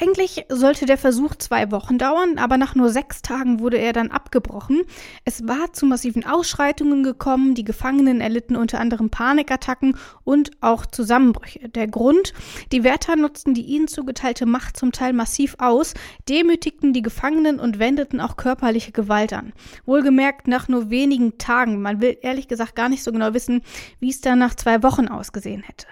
Eigentlich 0.00 0.44
sollte 0.48 0.86
der 0.86 0.98
Versuch 0.98 1.34
zwei 1.34 1.72
Wochen 1.72 1.98
dauern, 1.98 2.38
aber 2.38 2.56
nach 2.56 2.76
nur 2.76 2.88
sechs 2.88 3.20
Tagen 3.20 3.58
wurde 3.58 3.78
er 3.78 3.92
dann 3.92 4.12
abgebrochen. 4.12 4.82
Es 5.24 5.48
war 5.48 5.72
zu 5.72 5.86
massiven 5.86 6.24
Ausschreitungen 6.24 7.02
gekommen, 7.02 7.54
die 7.54 7.64
Gefangenen 7.64 8.20
erlitten 8.20 8.54
unter 8.54 8.78
anderem 8.78 9.10
Panikattacken 9.10 9.96
und 10.22 10.50
auch 10.60 10.86
Zusammenbrüche. 10.86 11.68
Der 11.70 11.88
Grund, 11.88 12.32
die 12.70 12.84
Wärter 12.84 13.16
nutzten 13.16 13.54
die 13.54 13.62
ihnen 13.62 13.88
zugeteilte 13.88 14.46
Macht 14.46 14.76
zum 14.76 14.92
Teil 14.92 15.12
massiv 15.12 15.56
aus, 15.58 15.94
demütigten 16.28 16.92
die 16.92 17.02
Gefangenen 17.02 17.58
und 17.58 17.80
wendeten 17.80 18.20
auch 18.20 18.36
körperliche 18.36 18.92
Gewalt 18.92 19.32
an. 19.32 19.52
Wohlgemerkt 19.84 20.46
nach 20.46 20.68
nur 20.68 20.90
wenigen 20.90 21.38
Tagen. 21.38 21.82
Man 21.82 22.00
will 22.00 22.16
ehrlich 22.22 22.46
gesagt 22.46 22.76
gar 22.76 22.88
nicht 22.88 23.02
so 23.02 23.10
genau 23.10 23.34
wissen, 23.34 23.62
wie 23.98 24.10
es 24.10 24.20
dann 24.20 24.38
nach 24.38 24.54
zwei 24.54 24.82
Wochen 24.84 25.08
ausgesehen 25.08 25.62
hätte. 25.62 25.86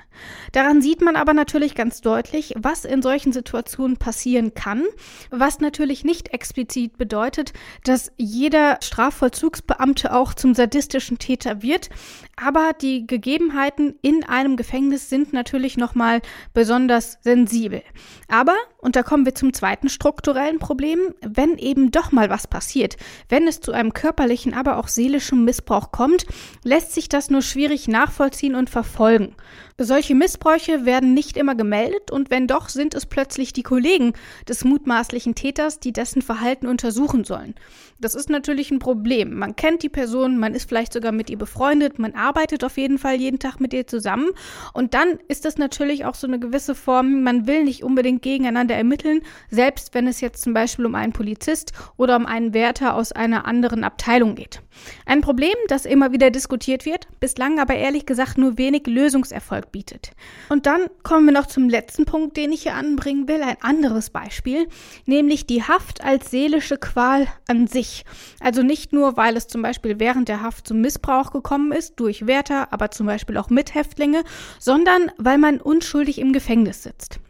Daran 0.53 0.81
sieht 0.81 1.03
man 1.03 1.17
aber 1.17 1.35
natürlich 1.35 1.75
ganz 1.87 2.00
deutlich, 2.00 2.52
was 2.57 2.85
in 2.85 3.00
solchen 3.00 3.33
Situationen 3.33 3.97
passieren 3.97 4.55
kann, 4.55 4.83
was 5.31 5.61
natürlich 5.61 6.02
nicht 6.02 6.35
explizit 6.35 6.99
bedeutet, 6.99 7.52
dass 7.85 8.11
jeder 8.16 8.78
Strafvollzugsbeamte 8.83 10.12
auch 10.12 10.35
zum 10.35 10.52
sadistischen 10.52 11.19
Täter 11.19 11.62
wird, 11.62 11.88
aber 12.37 12.73
die 12.78 13.07
Gegebenheiten 13.07 13.95
in 14.02 14.23
einem 14.25 14.57
Gefängnis 14.57 15.09
sind 15.09 15.33
natürlich 15.33 15.78
nochmal 15.78 16.21
besonders 16.52 17.19
sensibel. 17.23 17.83
Aber, 18.28 18.55
und 18.78 18.95
da 18.95 19.02
kommen 19.02 19.25
wir 19.25 19.35
zum 19.35 19.55
zweiten 19.55 19.88
strukturellen 19.88 20.59
Problem, 20.59 21.14
wenn 21.23 21.57
eben 21.57 21.90
doch 21.90 22.12
mal 22.12 22.28
was 22.28 22.47
passiert, 22.47 22.97
wenn 23.31 23.49
es 23.49 23.61
zu 23.61 23.73
einem 23.73 23.95
körperlichen, 23.95 24.52
aber 24.52 24.76
auch 24.76 24.88
seelischen 24.88 25.45
Missbrauch 25.45 25.93
kommt, 25.93 26.26
lässt 26.62 26.93
sich 26.93 27.09
das 27.09 27.31
nur 27.31 27.40
schwierig 27.40 27.88
nachvollziehen 27.88 28.55
und 28.55 28.69
verfolgen. 28.69 29.35
Solche 29.78 30.14
Missbräuche 30.14 30.87
werden 30.87 31.12
nicht 31.12 31.37
immer 31.37 31.55
gemeldet 31.55 32.11
und 32.11 32.31
wenn 32.31 32.47
doch, 32.47 32.71
sind 32.71 32.95
es 32.95 33.05
plötzlich 33.05 33.52
die 33.52 33.62
Kollegen 33.62 34.14
des 34.49 34.64
mutmaßlichen 34.64 35.35
Täters, 35.35 35.81
die 35.81 35.93
dessen 35.93 36.23
Verhalten 36.23 36.66
untersuchen 36.66 37.25
sollen. 37.25 37.55
Das 37.99 38.14
ist 38.14 38.31
natürlich 38.31 38.71
ein 38.71 38.78
Problem. 38.78 39.35
Man 39.35 39.55
kennt 39.55 39.83
die 39.83 39.90
Person, 39.90 40.38
man 40.38 40.55
ist 40.55 40.69
vielleicht 40.69 40.95
sogar 40.95 41.12
mit 41.12 41.28
ihr 41.28 41.38
befreundet, 41.38 41.99
man 41.99 42.14
arbeitet 42.14 42.25
auf 42.64 42.76
jeden 42.76 42.99
Fall 42.99 43.16
jeden 43.16 43.38
Tag 43.38 43.61
mit 43.61 43.73
ihr 43.73 43.87
zusammen 43.87 44.30
und 44.73 44.95
dann 44.95 45.18
ist 45.28 45.45
das 45.45 45.59
natürlich 45.59 46.04
auch 46.04 46.14
so 46.14 46.26
eine 46.26 46.38
gewisse 46.38 46.75
Form, 46.75 47.23
man 47.23 47.47
will 47.47 47.64
nicht 47.64 47.83
unbedingt 47.85 48.23
gegeneinander 48.23 48.75
ermitteln, 48.75 49.21
selbst 49.50 49.95
wenn 49.95 50.06
es 50.06 50.21
jetzt 50.21 50.42
zum 50.42 50.54
Beispiel 50.54 50.87
um 50.87 50.95
einen 50.95 51.12
Polizist 51.12 51.73
oder 51.97 52.16
um 52.16 52.26
einen 52.26 52.54
Wärter 52.54 52.95
aus 52.95 53.12
einer 53.12 53.47
anderen 53.47 53.85
Abteilung 53.85 54.35
geht. 54.35 54.62
Ein 55.04 55.21
Problem, 55.21 55.54
das 55.68 55.85
immer 55.85 56.12
wieder 56.12 56.30
diskutiert 56.30 56.85
wird, 56.85 57.06
bislang 57.21 57.59
aber 57.61 57.75
ehrlich 57.75 58.06
gesagt 58.06 58.38
nur 58.38 58.59
wenig 58.59 58.87
Lösungserfolg 58.87 59.73
bietet. 59.73 60.11
Und 60.49 60.66
dann 60.66 60.87
kommen 61.02 61.26
wir 61.26 61.33
noch 61.33 61.47
zum 61.47 61.68
letzten 61.68 62.04
Punkt, 62.04 62.37
den 62.37 62.52
ich 62.52 62.62
hier 62.62 62.75
anbringen 62.75 63.28
will, 63.28 63.42
ein 63.42 63.56
anderes 63.61 64.11
Beispiel, 64.11 64.68
nämlich 65.04 65.47
die 65.47 65.62
Haft 65.62 66.02
als 66.02 66.30
seelische 66.30 66.78
Qual 66.78 67.26
an 67.49 67.66
sich. 67.66 68.04
Also 68.40 68.62
nicht 68.62 68.92
nur, 68.92 69.16
weil 69.16 69.37
es 69.37 69.49
zum 69.49 69.62
Beispiel 69.62 69.99
während 70.00 70.28
der 70.28 70.42
Haft 70.42 70.68
zum 70.68 70.80
Missbrauch 70.80 71.33
gekommen 71.33 71.73
ist, 71.73 71.95
durch 71.97 72.26
Wärter, 72.26 72.73
aber 72.73 72.90
zum 72.90 73.06
Beispiel 73.06 73.37
auch 73.37 73.50
Mithäftlinge, 73.50 74.23
sondern 74.59 75.11
weil 75.18 75.38
man 75.38 75.61
unschuldig 75.61 76.18
im 76.18 76.33
Gefängnis 76.33 76.83
sitzt. 76.83 77.21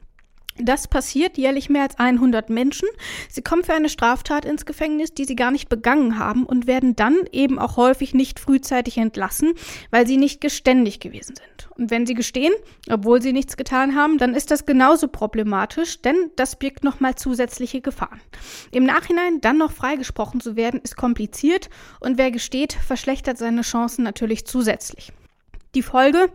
Das 0.58 0.88
passiert 0.88 1.36
jährlich 1.36 1.68
mehr 1.68 1.82
als 1.82 1.98
100 1.98 2.48
Menschen. 2.48 2.88
Sie 3.28 3.42
kommen 3.42 3.62
für 3.62 3.74
eine 3.74 3.88
Straftat 3.88 4.44
ins 4.44 4.64
Gefängnis, 4.64 5.12
die 5.12 5.24
sie 5.24 5.36
gar 5.36 5.50
nicht 5.50 5.68
begangen 5.68 6.18
haben 6.18 6.44
und 6.44 6.66
werden 6.66 6.96
dann 6.96 7.16
eben 7.32 7.58
auch 7.58 7.76
häufig 7.76 8.14
nicht 8.14 8.40
frühzeitig 8.40 8.96
entlassen, 8.96 9.52
weil 9.90 10.06
sie 10.06 10.16
nicht 10.16 10.40
geständig 10.40 11.00
gewesen 11.00 11.36
sind. 11.36 11.68
Und 11.76 11.90
wenn 11.90 12.06
sie 12.06 12.14
gestehen, 12.14 12.54
obwohl 12.90 13.20
sie 13.20 13.34
nichts 13.34 13.56
getan 13.58 13.94
haben, 13.94 14.16
dann 14.16 14.34
ist 14.34 14.50
das 14.50 14.64
genauso 14.64 15.08
problematisch, 15.08 16.00
denn 16.00 16.30
das 16.36 16.56
birgt 16.56 16.84
nochmal 16.84 17.16
zusätzliche 17.16 17.82
Gefahren. 17.82 18.20
Im 18.72 18.84
Nachhinein 18.84 19.40
dann 19.42 19.58
noch 19.58 19.72
freigesprochen 19.72 20.40
zu 20.40 20.56
werden, 20.56 20.80
ist 20.82 20.96
kompliziert 20.96 21.68
und 22.00 22.16
wer 22.16 22.30
gesteht, 22.30 22.72
verschlechtert 22.72 23.36
seine 23.36 23.62
Chancen 23.62 24.04
natürlich 24.04 24.46
zusätzlich. 24.46 25.12
Die 25.74 25.82
Folge, 25.82 26.30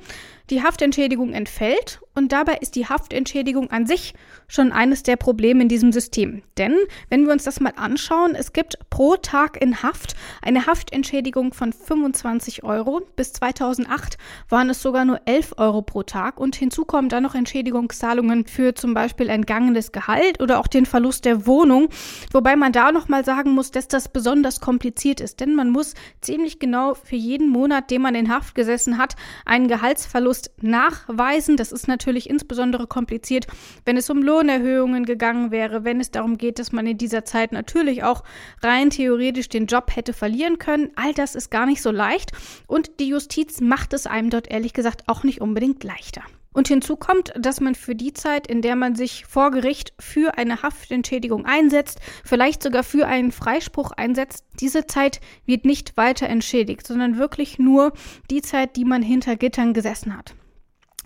die 0.51 0.61
Haftentschädigung 0.61 1.33
entfällt 1.33 2.01
und 2.13 2.33
dabei 2.33 2.57
ist 2.57 2.75
die 2.75 2.87
Haftentschädigung 2.87 3.71
an 3.71 3.85
sich 3.85 4.13
schon 4.49 4.73
eines 4.73 5.01
der 5.01 5.15
Probleme 5.15 5.61
in 5.61 5.69
diesem 5.69 5.93
System. 5.93 6.43
Denn 6.57 6.75
wenn 7.09 7.25
wir 7.25 7.31
uns 7.31 7.45
das 7.45 7.61
mal 7.61 7.73
anschauen, 7.77 8.35
es 8.35 8.51
gibt 8.51 8.77
pro 8.89 9.15
Tag 9.15 9.61
in 9.61 9.81
Haft 9.81 10.15
eine 10.41 10.65
Haftentschädigung 10.65 11.53
von 11.53 11.71
25 11.71 12.65
Euro. 12.65 13.01
Bis 13.15 13.31
2008 13.31 14.17
waren 14.49 14.69
es 14.69 14.81
sogar 14.81 15.05
nur 15.05 15.21
11 15.23 15.53
Euro 15.57 15.81
pro 15.81 16.03
Tag 16.03 16.37
und 16.37 16.55
hinzu 16.55 16.83
kommen 16.83 17.07
dann 17.07 17.23
noch 17.23 17.33
Entschädigungszahlungen 17.33 18.45
für 18.45 18.75
zum 18.75 18.93
Beispiel 18.93 19.29
entgangenes 19.29 19.93
Gehalt 19.93 20.41
oder 20.41 20.59
auch 20.59 20.67
den 20.67 20.85
Verlust 20.85 21.23
der 21.23 21.47
Wohnung. 21.47 21.87
Wobei 22.33 22.57
man 22.57 22.73
da 22.73 22.91
nochmal 22.91 23.23
sagen 23.23 23.51
muss, 23.51 23.71
dass 23.71 23.87
das 23.87 24.09
besonders 24.09 24.59
kompliziert 24.59 25.21
ist, 25.21 25.39
denn 25.39 25.55
man 25.55 25.69
muss 25.69 25.93
ziemlich 26.19 26.59
genau 26.59 26.93
für 26.93 27.15
jeden 27.15 27.47
Monat, 27.47 27.89
den 27.89 28.01
man 28.01 28.15
in 28.15 28.29
Haft 28.29 28.53
gesessen 28.53 28.97
hat, 28.97 29.15
einen 29.45 29.69
Gehaltsverlust 29.69 30.40
Verlust 30.41 30.63
nachweisen. 30.63 31.57
Das 31.57 31.71
ist 31.71 31.87
natürlich 31.87 32.29
insbesondere 32.29 32.87
kompliziert, 32.87 33.47
wenn 33.85 33.97
es 33.97 34.09
um 34.09 34.23
Lohnerhöhungen 34.23 35.05
gegangen 35.05 35.51
wäre, 35.51 35.83
wenn 35.83 35.99
es 35.99 36.11
darum 36.11 36.37
geht, 36.37 36.59
dass 36.59 36.71
man 36.71 36.87
in 36.87 36.97
dieser 36.97 37.25
Zeit 37.25 37.51
natürlich 37.51 38.03
auch 38.03 38.23
rein 38.61 38.89
theoretisch 38.89 39.49
den 39.49 39.67
Job 39.67 39.95
hätte 39.95 40.13
verlieren 40.13 40.57
können. 40.57 40.91
All 40.95 41.13
das 41.13 41.35
ist 41.35 41.51
gar 41.51 41.65
nicht 41.65 41.81
so 41.81 41.91
leicht 41.91 42.31
und 42.67 42.99
die 42.99 43.07
Justiz 43.07 43.61
macht 43.61 43.93
es 43.93 44.07
einem 44.07 44.29
dort 44.29 44.49
ehrlich 44.49 44.73
gesagt 44.73 45.03
auch 45.07 45.23
nicht 45.23 45.41
unbedingt 45.41 45.83
leichter. 45.83 46.21
Und 46.53 46.67
hinzu 46.67 46.97
kommt, 46.97 47.31
dass 47.39 47.61
man 47.61 47.75
für 47.75 47.95
die 47.95 48.13
Zeit, 48.13 48.45
in 48.45 48.61
der 48.61 48.75
man 48.75 48.95
sich 48.95 49.25
vor 49.25 49.51
Gericht 49.51 49.93
für 49.99 50.37
eine 50.37 50.61
Haftentschädigung 50.63 51.45
einsetzt, 51.45 51.99
vielleicht 52.25 52.61
sogar 52.61 52.83
für 52.83 53.07
einen 53.07 53.31
Freispruch 53.31 53.91
einsetzt, 53.91 54.43
diese 54.59 54.85
Zeit 54.85 55.21
wird 55.45 55.63
nicht 55.63 55.95
weiter 55.95 56.27
entschädigt, 56.27 56.85
sondern 56.85 57.17
wirklich 57.17 57.57
nur 57.57 57.93
die 58.29 58.41
Zeit, 58.41 58.75
die 58.75 58.85
man 58.85 59.01
hinter 59.01 59.37
Gittern 59.37 59.73
gesessen 59.73 60.17
hat. 60.17 60.35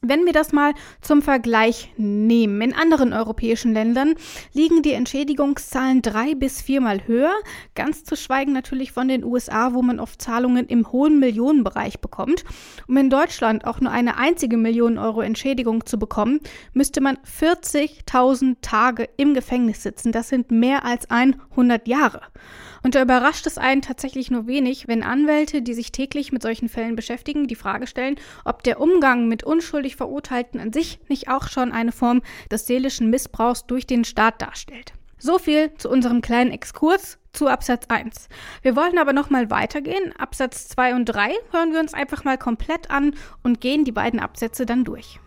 Wenn 0.07 0.25
wir 0.25 0.33
das 0.33 0.51
mal 0.51 0.74
zum 1.01 1.24
Vergleich 1.24 1.91
nehmen, 1.97 2.62
in 2.62 2.75
anderen 2.75 3.12
europäischen 3.12 3.74
Ländern 3.74 4.13
liegen 4.53 4.83
die 4.83 4.91
Entschädigungszahlen 4.91 6.03
drei 6.03 6.35
bis 6.35 6.62
viermal 6.62 7.07
höher, 7.07 7.33
ganz 7.74 8.03
zu 8.03 8.15
schweigen 8.15 8.53
natürlich 8.53 8.91
von 8.91 9.07
den 9.07 9.24
USA, 9.24 9.74
wo 9.74 9.81
man 9.81 10.00
oft 10.00 10.21
Zahlungen 10.21 10.67
im 10.67 10.91
hohen 10.91 11.19
Millionenbereich 11.19 12.01
bekommt. 12.01 12.45
Um 12.88 12.97
in 12.97 13.09
Deutschland 13.09 13.65
auch 13.65 13.81
nur 13.81 13.91
eine 13.91 14.17
einzige 14.17 14.57
Million 14.57 15.00
Euro 15.00 15.21
Entschädigung 15.21 15.88
zu 15.88 15.97
bekommen, 15.97 16.39
müsste 16.74 17.01
man 17.01 17.17
40.000 17.39 18.57
Tage 18.62 19.09
im 19.17 19.33
Gefängnis 19.33 19.81
sitzen. 19.81 20.12
Das 20.12 20.29
sind 20.29 20.51
mehr 20.51 20.85
als 20.85 21.09
100 21.09 21.88
Jahre. 21.88 22.21
Und 22.85 22.93
da 22.93 23.01
überrascht 23.01 23.47
es 23.47 23.57
einen 23.57 23.81
tatsächlich 23.81 24.29
nur 24.29 24.45
wenig, 24.45 24.88
wenn 24.88 25.01
Anwälte, 25.01 25.63
die 25.63 25.74
sich 25.74 25.91
täglich 25.91 26.31
mit 26.31 26.43
solchen 26.43 26.69
Fällen 26.69 26.95
beschäftigen, 26.95 27.47
die 27.47 27.55
Frage 27.55 27.88
stellen, 27.88 28.15
ob 28.43 28.62
der 28.62 28.79
Umgang 28.79 29.27
mit 29.27 29.43
unschuldig 29.43 29.94
Verurteilten 29.95 30.59
an 30.59 30.71
sich 30.71 30.99
nicht 31.07 31.29
auch 31.29 31.47
schon 31.47 31.71
eine 31.71 31.91
Form 31.91 32.21
des 32.51 32.67
seelischen 32.67 33.09
Missbrauchs 33.09 33.65
durch 33.65 33.87
den 33.87 34.03
Staat 34.03 34.41
darstellt. 34.41 34.93
So 35.17 35.39
viel 35.39 35.73
zu 35.75 35.89
unserem 35.89 36.21
kleinen 36.21 36.51
Exkurs 36.51 37.17
zu 37.33 37.47
Absatz 37.47 37.85
1. 37.89 38.29
Wir 38.61 38.75
wollen 38.75 38.97
aber 38.97 39.13
noch 39.13 39.29
mal 39.29 39.49
weitergehen. 39.49 40.13
Absatz 40.17 40.67
2 40.67 40.95
und 40.95 41.05
3 41.05 41.31
hören 41.51 41.73
wir 41.73 41.79
uns 41.79 41.93
einfach 41.93 42.23
mal 42.23 42.37
komplett 42.37 42.91
an 42.91 43.15
und 43.43 43.61
gehen 43.61 43.85
die 43.85 43.91
beiden 43.91 44.19
Absätze 44.19 44.65
dann 44.65 44.83
durch. 44.83 45.19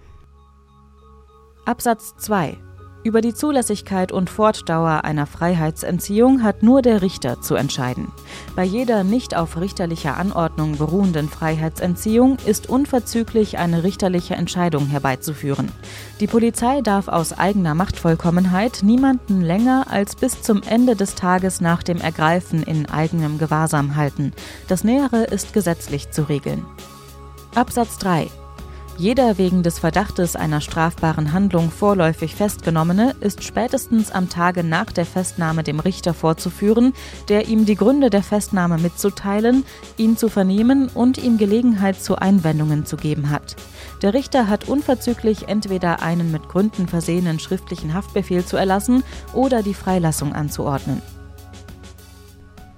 Absatz 1.64 2.16
2 2.18 2.56
über 3.08 3.22
die 3.22 3.32
Zulässigkeit 3.32 4.12
und 4.12 4.28
Fortdauer 4.28 5.02
einer 5.04 5.26
Freiheitsentziehung 5.26 6.42
hat 6.42 6.62
nur 6.62 6.82
der 6.82 7.00
Richter 7.00 7.40
zu 7.40 7.54
entscheiden. 7.54 8.12
Bei 8.54 8.64
jeder 8.64 9.02
nicht 9.02 9.34
auf 9.34 9.58
richterlicher 9.58 10.18
Anordnung 10.18 10.76
beruhenden 10.76 11.30
Freiheitsentziehung 11.30 12.36
ist 12.44 12.68
unverzüglich 12.68 13.56
eine 13.56 13.82
richterliche 13.82 14.34
Entscheidung 14.34 14.88
herbeizuführen. 14.88 15.72
Die 16.20 16.26
Polizei 16.26 16.82
darf 16.82 17.08
aus 17.08 17.32
eigener 17.32 17.74
Machtvollkommenheit 17.74 18.80
niemanden 18.82 19.40
länger 19.40 19.86
als 19.88 20.14
bis 20.14 20.42
zum 20.42 20.62
Ende 20.62 20.94
des 20.94 21.14
Tages 21.14 21.62
nach 21.62 21.82
dem 21.82 22.02
Ergreifen 22.02 22.62
in 22.62 22.90
eigenem 22.90 23.38
Gewahrsam 23.38 23.96
halten. 23.96 24.32
Das 24.68 24.84
Nähere 24.84 25.24
ist 25.24 25.54
gesetzlich 25.54 26.10
zu 26.10 26.28
regeln. 26.28 26.66
Absatz 27.54 27.96
3 27.96 28.28
jeder 28.98 29.38
wegen 29.38 29.62
des 29.62 29.78
Verdachtes 29.78 30.34
einer 30.34 30.60
strafbaren 30.60 31.32
Handlung 31.32 31.70
vorläufig 31.70 32.34
Festgenommene 32.34 33.14
ist 33.20 33.44
spätestens 33.44 34.10
am 34.10 34.28
Tage 34.28 34.64
nach 34.64 34.90
der 34.90 35.06
Festnahme 35.06 35.62
dem 35.62 35.78
Richter 35.78 36.14
vorzuführen, 36.14 36.92
der 37.28 37.46
ihm 37.46 37.64
die 37.64 37.76
Gründe 37.76 38.10
der 38.10 38.24
Festnahme 38.24 38.76
mitzuteilen, 38.76 39.64
ihn 39.96 40.16
zu 40.16 40.28
vernehmen 40.28 40.88
und 40.92 41.16
ihm 41.16 41.38
Gelegenheit 41.38 42.02
zu 42.02 42.16
Einwendungen 42.16 42.86
zu 42.86 42.96
geben 42.96 43.30
hat. 43.30 43.54
Der 44.02 44.14
Richter 44.14 44.48
hat 44.48 44.68
unverzüglich 44.68 45.46
entweder 45.46 46.02
einen 46.02 46.32
mit 46.32 46.48
Gründen 46.48 46.88
versehenen 46.88 47.38
schriftlichen 47.38 47.94
Haftbefehl 47.94 48.44
zu 48.44 48.56
erlassen 48.56 49.04
oder 49.32 49.62
die 49.62 49.74
Freilassung 49.74 50.32
anzuordnen. 50.32 51.00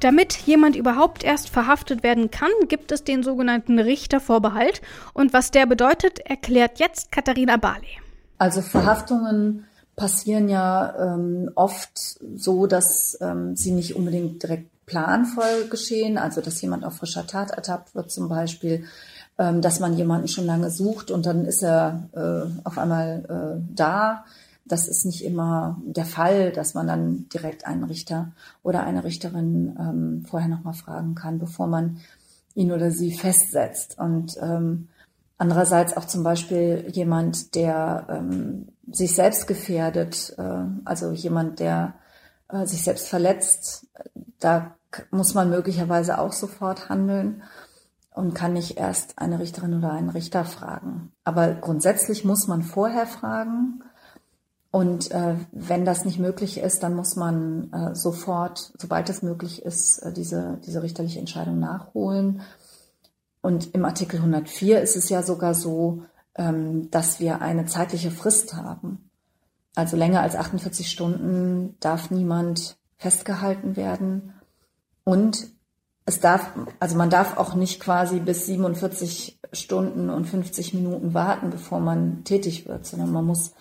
Damit 0.01 0.35
jemand 0.35 0.77
überhaupt 0.77 1.23
erst 1.23 1.51
verhaftet 1.51 2.03
werden 2.03 2.31
kann, 2.31 2.51
gibt 2.69 2.91
es 2.91 3.05
den 3.05 3.23
sogenannten 3.23 3.79
Richtervorbehalt. 3.79 4.81
Und 5.13 5.33
was 5.33 5.51
der 5.51 5.67
bedeutet, 5.67 6.21
erklärt 6.21 6.79
jetzt 6.79 7.13
Katharina 7.13 7.59
Barley. 7.59 7.99
Also 8.39 8.63
Verhaftungen 8.63 9.67
passieren 9.97 10.49
ja 10.49 11.15
ähm, 11.15 11.51
oft 11.55 11.91
so, 12.35 12.67
dass 12.67 13.19
ähm, 13.21 13.55
sie 13.55 13.73
nicht 13.73 13.95
unbedingt 13.95 14.43
direkt 14.43 14.71
planvoll 14.87 15.69
geschehen, 15.69 16.17
also 16.17 16.41
dass 16.41 16.61
jemand 16.63 16.85
auf 16.85 16.97
frischer 16.97 17.27
Tat 17.27 17.51
ertappt 17.51 17.95
wird 17.95 18.11
zum 18.11 18.31
Beispiel, 18.31 18.85
ähm, 19.39 19.61
dass 19.61 19.79
man 19.79 19.97
jemanden 19.97 20.29
schon 20.29 20.47
lange 20.47 20.71
sucht 20.71 21.11
und 21.11 21.27
dann 21.27 21.45
ist 21.45 21.63
er 21.63 22.09
äh, 22.13 22.67
auf 22.67 22.79
einmal 22.79 23.25
äh, 23.29 23.75
da 23.75 24.25
das 24.71 24.87
ist 24.87 25.05
nicht 25.05 25.25
immer 25.25 25.81
der 25.85 26.05
Fall, 26.05 26.53
dass 26.53 26.75
man 26.75 26.87
dann 26.87 27.29
direkt 27.29 27.67
einen 27.67 27.85
Richter 27.85 28.33
oder 28.63 28.85
eine 28.85 29.05
Richterin 29.05 29.77
ähm, 29.79 30.27
vorher 30.29 30.49
nochmal 30.49 30.75
fragen 30.75 31.15
kann, 31.15 31.39
bevor 31.39 31.67
man 31.67 31.99
ihn 32.55 32.71
oder 32.71 32.91
sie 32.91 33.13
festsetzt. 33.13 33.99
Und 33.99 34.37
ähm, 34.41 34.89
andererseits 35.39 35.97
auch 35.97 36.05
zum 36.05 36.23
Beispiel 36.23 36.87
jemand, 36.93 37.55
der 37.55 38.07
ähm, 38.09 38.69
sich 38.91 39.15
selbst 39.15 39.47
gefährdet, 39.47 40.35
äh, 40.39 40.65
also 40.85 41.11
jemand, 41.11 41.59
der 41.59 41.95
äh, 42.49 42.65
sich 42.67 42.83
selbst 42.85 43.09
verletzt, 43.09 43.87
da 44.39 44.77
muss 45.11 45.35
man 45.35 45.51
möglicherweise 45.51 46.19
auch 46.19 46.33
sofort 46.33 46.89
handeln 46.89 47.43
und 48.15 48.35
kann 48.35 48.53
nicht 48.53 48.77
erst 48.77 49.19
eine 49.19 49.39
Richterin 49.39 49.77
oder 49.79 49.93
einen 49.93 50.11
Richter 50.11 50.45
fragen. 50.45 51.13
Aber 51.25 51.55
grundsätzlich 51.55 52.25
muss 52.25 52.47
man 52.47 52.63
vorher 52.63 53.07
fragen 53.07 53.83
und 54.71 55.11
äh, 55.11 55.35
wenn 55.51 55.85
das 55.85 56.05
nicht 56.05 56.21
möglich 56.21 56.59
ist, 56.59 56.83
dann 56.83 56.95
muss 56.95 57.17
man 57.17 57.73
äh, 57.73 57.95
sofort, 57.95 58.73
sobald 58.79 59.09
es 59.09 59.23
möglich 59.23 59.63
ist, 59.63 59.99
äh, 59.99 60.13
diese, 60.13 60.61
diese 60.65 60.83
richterliche 60.83 61.19
Entscheidung 61.19 61.59
nachholen. 61.59 62.43
Und 63.41 63.75
im 63.75 63.85
Artikel 63.85 64.17
104 64.17 64.81
ist 64.81 64.97
es 64.97 65.09
ja 65.09 65.23
sogar 65.23 65.55
so, 65.55 66.05
ähm, 66.37 66.89
dass 66.91 67.19
wir 67.19 67.41
eine 67.43 67.67
zeitliche 67.67 68.13
Frist 68.13 68.55
haben. 68.55 69.11
Also 69.75 69.97
länger 69.97 70.21
als 70.21 70.37
48 70.37 70.89
Stunden 70.89 71.77
darf 71.81 72.13
niemand 72.13 72.77
festgehalten 72.97 73.77
werden. 73.77 74.35
Und 75.03 75.49
es 76.07 76.21
darf, 76.21 76.53
also 76.79 76.97
man 76.97 77.11
darf 77.11 77.37
auch 77.39 77.55
nicht 77.55 77.81
quasi 77.81 78.21
bis 78.21 78.47
47 78.47 79.41
Stunden 79.53 80.11
und 80.11 80.27
50 80.27 80.75
Minuten 80.75 81.13
warten, 81.13 81.51
bevor 81.51 81.81
man 81.81 82.23
tätig 82.23 82.69
wird, 82.69 82.87
sondern 82.87 83.11
man 83.11 83.25
muss 83.25 83.53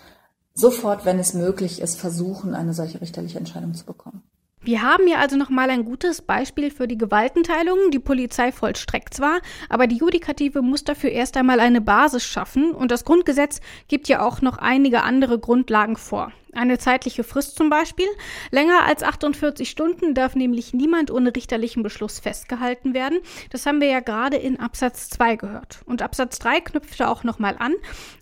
sofort, 0.54 1.06
wenn 1.06 1.20
es 1.20 1.34
möglich 1.34 1.82
ist, 1.82 2.00
versuchen, 2.00 2.54
eine 2.54 2.74
solche 2.74 3.02
richterliche 3.02 3.38
Entscheidung 3.38 3.74
zu 3.74 3.86
bekommen. 3.86 4.24
Wir 4.62 4.82
haben 4.82 5.08
hier 5.08 5.20
also 5.20 5.38
nochmal 5.38 5.70
ein 5.70 5.86
gutes 5.86 6.22
Beispiel 6.22 6.70
für 6.70 6.86
die 6.86 6.98
Gewaltenteilung. 6.98 7.92
Die 7.92 8.00
Polizei 8.00 8.52
vollstreckt 8.52 9.14
zwar, 9.14 9.40
aber 9.70 9.88
die 9.88 9.96
Judikative 9.96 10.62
muss 10.62 10.84
dafür 10.84 11.12
erst 11.12 11.38
einmal 11.38 11.62
eine 11.62 11.80
Basis 11.80 12.26
schaffen 12.26 12.72
und 12.72 12.92
das 12.92 13.06
Grundgesetz 13.06 13.62
gibt 13.88 14.10
ja 14.10 14.22
auch 14.22 14.42
noch 14.42 14.58
einige 14.58 15.04
andere 15.04 15.40
Grundlagen 15.40 15.96
vor. 15.96 16.34
Eine 16.54 16.80
zeitliche 16.80 17.24
Frist 17.24 17.56
zum 17.56 17.70
Beispiel. 17.70 18.08
Länger 18.50 18.86
als 18.86 19.04
48 19.04 19.70
Stunden 19.70 20.16
darf 20.16 20.36
nämlich 20.36 20.74
niemand 20.74 21.12
ohne 21.12 21.36
richterlichen 21.36 21.84
Beschluss 21.84 22.20
festgehalten 22.20 22.94
werden. 22.94 23.20
Das 23.52 23.66
haben 23.66 23.82
wir 23.82 23.88
ja 23.88 24.00
gerade 24.00 24.38
in 24.38 24.60
Absatz 24.60 25.10
2 25.10 25.36
gehört. 25.36 25.82
Und 25.86 26.02
Absatz 26.02 26.40
3 26.40 26.62
knüpft 26.62 27.00
da 27.00 27.10
auch 27.10 27.24
nochmal 27.24 27.56
an. 27.60 27.74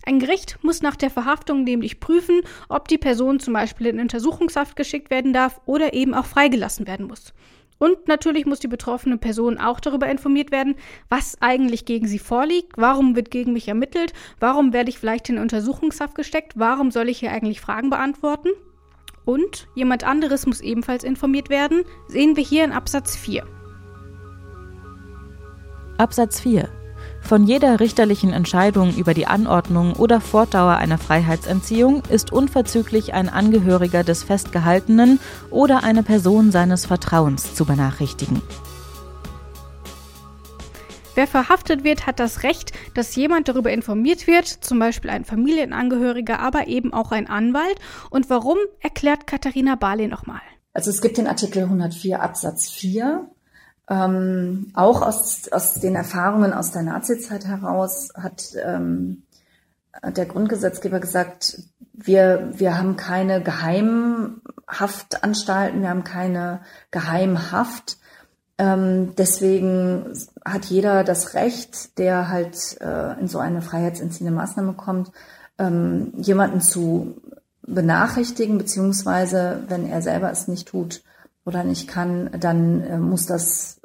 Ein 0.04 0.18
Gericht 0.18 0.58
muss 0.62 0.82
nach 0.82 0.96
der 0.96 1.10
Verhaftung 1.10 1.64
nämlich 1.64 2.00
prüfen, 2.00 2.42
ob 2.68 2.88
die 2.88 2.98
Person 2.98 3.40
zum 3.40 3.54
Beispiel 3.54 3.86
in 3.86 4.00
Untersuchungshaft 4.00 4.76
geschickt 4.76 5.10
werden 5.10 5.32
darf 5.32 5.60
oder 5.64 5.94
eben 5.94 6.12
auch 6.12 6.26
freigelassen 6.26 6.86
werden 6.86 7.06
muss. 7.06 7.32
Und 7.78 8.08
natürlich 8.08 8.44
muss 8.44 8.58
die 8.58 8.68
betroffene 8.68 9.18
Person 9.18 9.58
auch 9.58 9.80
darüber 9.80 10.08
informiert 10.08 10.50
werden, 10.50 10.74
was 11.08 11.36
eigentlich 11.40 11.84
gegen 11.84 12.08
sie 12.08 12.18
vorliegt, 12.18 12.72
warum 12.76 13.14
wird 13.14 13.30
gegen 13.30 13.52
mich 13.52 13.68
ermittelt, 13.68 14.12
warum 14.40 14.72
werde 14.72 14.90
ich 14.90 14.98
vielleicht 14.98 15.28
in 15.28 15.38
Untersuchungshaft 15.38 16.14
gesteckt, 16.14 16.54
warum 16.56 16.90
soll 16.90 17.08
ich 17.08 17.18
hier 17.18 17.30
eigentlich 17.30 17.60
Fragen 17.60 17.90
beantworten. 17.90 18.48
Und 19.24 19.68
jemand 19.74 20.04
anderes 20.04 20.46
muss 20.46 20.60
ebenfalls 20.60 21.04
informiert 21.04 21.50
werden, 21.50 21.84
sehen 22.08 22.36
wir 22.36 22.44
hier 22.44 22.64
in 22.64 22.72
Absatz 22.72 23.14
4. 23.14 23.46
Absatz 25.98 26.40
4 26.40 26.77
von 27.28 27.44
jeder 27.44 27.78
richterlichen 27.78 28.32
Entscheidung 28.32 28.94
über 28.96 29.12
die 29.12 29.26
Anordnung 29.26 29.92
oder 29.92 30.18
Fortdauer 30.18 30.76
einer 30.76 30.96
Freiheitsentziehung 30.96 32.02
ist 32.08 32.32
unverzüglich 32.32 33.12
ein 33.12 33.28
Angehöriger 33.28 34.02
des 34.02 34.22
Festgehaltenen 34.22 35.20
oder 35.50 35.82
eine 35.82 36.02
Person 36.02 36.50
seines 36.50 36.86
Vertrauens 36.86 37.54
zu 37.54 37.66
benachrichtigen. 37.66 38.40
Wer 41.16 41.26
verhaftet 41.26 41.84
wird, 41.84 42.06
hat 42.06 42.18
das 42.18 42.44
Recht, 42.44 42.72
dass 42.94 43.14
jemand 43.14 43.48
darüber 43.48 43.70
informiert 43.72 44.26
wird, 44.26 44.46
zum 44.46 44.78
Beispiel 44.78 45.10
ein 45.10 45.26
Familienangehöriger, 45.26 46.38
aber 46.38 46.66
eben 46.66 46.94
auch 46.94 47.12
ein 47.12 47.28
Anwalt. 47.28 47.78
Und 48.08 48.30
warum, 48.30 48.56
erklärt 48.80 49.26
Katharina 49.26 49.74
Barley 49.74 50.08
nochmal. 50.08 50.40
Also 50.72 50.90
es 50.90 51.02
gibt 51.02 51.18
den 51.18 51.26
Artikel 51.26 51.64
104 51.64 52.22
Absatz 52.22 52.70
4 52.70 53.28
ähm, 53.88 54.70
auch 54.74 55.02
aus, 55.02 55.48
aus 55.50 55.74
den 55.74 55.94
Erfahrungen 55.94 56.52
aus 56.52 56.72
der 56.72 56.82
Nazizeit 56.82 57.46
heraus 57.46 58.10
hat 58.14 58.50
ähm, 58.62 59.22
der 60.04 60.26
Grundgesetzgeber 60.26 61.00
gesagt, 61.00 61.62
wir, 61.92 62.52
wir 62.54 62.78
haben 62.78 62.96
keine 62.96 63.42
Geheimhaftanstalten, 63.42 65.82
wir 65.82 65.88
haben 65.88 66.04
keine 66.04 66.60
Geheimhaft. 66.90 67.98
Ähm, 68.58 69.14
deswegen 69.16 70.12
hat 70.44 70.66
jeder 70.66 71.02
das 71.02 71.32
Recht, 71.34 71.98
der 71.98 72.28
halt 72.28 72.80
äh, 72.80 73.18
in 73.20 73.26
so 73.28 73.38
eine 73.38 73.62
freiheitsentziehende 73.62 74.32
Maßnahme 74.32 74.74
kommt, 74.74 75.10
ähm, 75.58 76.12
jemanden 76.16 76.60
zu 76.60 77.16
benachrichtigen, 77.62 78.58
beziehungsweise 78.58 79.64
wenn 79.68 79.88
er 79.88 80.02
selber 80.02 80.30
es 80.30 80.46
nicht 80.48 80.68
tut 80.68 81.02
oder 81.44 81.64
nicht 81.64 81.88
kann, 81.88 82.30
dann 82.38 82.82
äh, 82.82 82.98
muss 82.98 83.26
das 83.26 83.77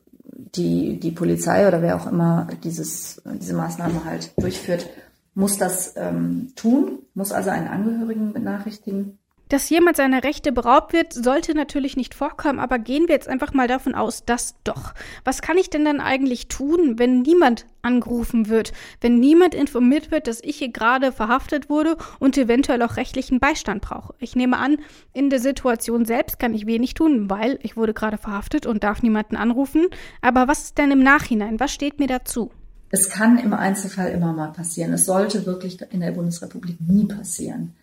die, 0.55 0.99
die 0.99 1.11
Polizei 1.11 1.67
oder 1.67 1.81
wer 1.81 1.95
auch 1.95 2.07
immer 2.07 2.47
dieses, 2.63 3.21
diese 3.25 3.53
Maßnahme 3.53 4.05
halt 4.05 4.33
durchführt, 4.37 4.87
muss 5.35 5.57
das 5.57 5.95
ähm, 5.97 6.53
tun, 6.55 6.99
muss 7.15 7.31
also 7.31 7.49
einen 7.49 7.67
Angehörigen 7.67 8.33
benachrichtigen. 8.33 9.17
Dass 9.53 9.69
jemand 9.69 9.97
seiner 9.97 10.23
Rechte 10.23 10.51
beraubt 10.51 10.93
wird, 10.93 11.13
sollte 11.13 11.53
natürlich 11.53 11.95
nicht 11.95 12.15
vorkommen, 12.15 12.57
aber 12.57 12.79
gehen 12.79 13.07
wir 13.07 13.13
jetzt 13.13 13.27
einfach 13.27 13.53
mal 13.53 13.67
davon 13.67 13.93
aus, 13.93 14.25
dass 14.25 14.55
doch. 14.63 14.95
Was 15.25 15.43
kann 15.43 15.59
ich 15.59 15.69
denn 15.69 15.85
dann 15.85 15.99
eigentlich 15.99 16.47
tun, 16.47 16.97
wenn 16.97 17.21
niemand 17.21 17.67
angerufen 17.83 18.49
wird, 18.49 18.73
wenn 18.99 19.19
niemand 19.19 19.53
informiert 19.53 20.09
wird, 20.09 20.25
dass 20.25 20.41
ich 20.43 20.57
hier 20.57 20.71
gerade 20.71 21.11
verhaftet 21.11 21.69
wurde 21.69 21.97
und 22.17 22.35
eventuell 22.35 22.81
auch 22.81 22.97
rechtlichen 22.97 23.39
Beistand 23.39 23.83
brauche? 23.83 24.15
Ich 24.17 24.35
nehme 24.35 24.57
an, 24.57 24.77
in 25.13 25.29
der 25.29 25.39
Situation 25.39 26.05
selbst 26.05 26.39
kann 26.39 26.55
ich 26.55 26.65
wenig 26.65 26.95
tun, 26.95 27.29
weil 27.29 27.59
ich 27.61 27.77
wurde 27.77 27.93
gerade 27.93 28.17
verhaftet 28.17 28.65
und 28.65 28.83
darf 28.83 29.03
niemanden 29.03 29.35
anrufen. 29.35 29.85
Aber 30.23 30.47
was 30.47 30.63
ist 30.63 30.79
denn 30.79 30.89
im 30.89 31.03
Nachhinein? 31.03 31.59
Was 31.59 31.71
steht 31.71 31.99
mir 31.99 32.07
dazu? 32.07 32.49
Es 32.89 33.07
kann 33.07 33.37
im 33.37 33.53
Einzelfall 33.53 34.09
immer 34.13 34.33
mal 34.33 34.51
passieren. 34.51 34.93
Es 34.93 35.05
sollte 35.05 35.45
wirklich 35.45 35.79
in 35.91 35.99
der 35.99 36.11
Bundesrepublik 36.11 36.77
nie 36.81 37.05
passieren. 37.05 37.75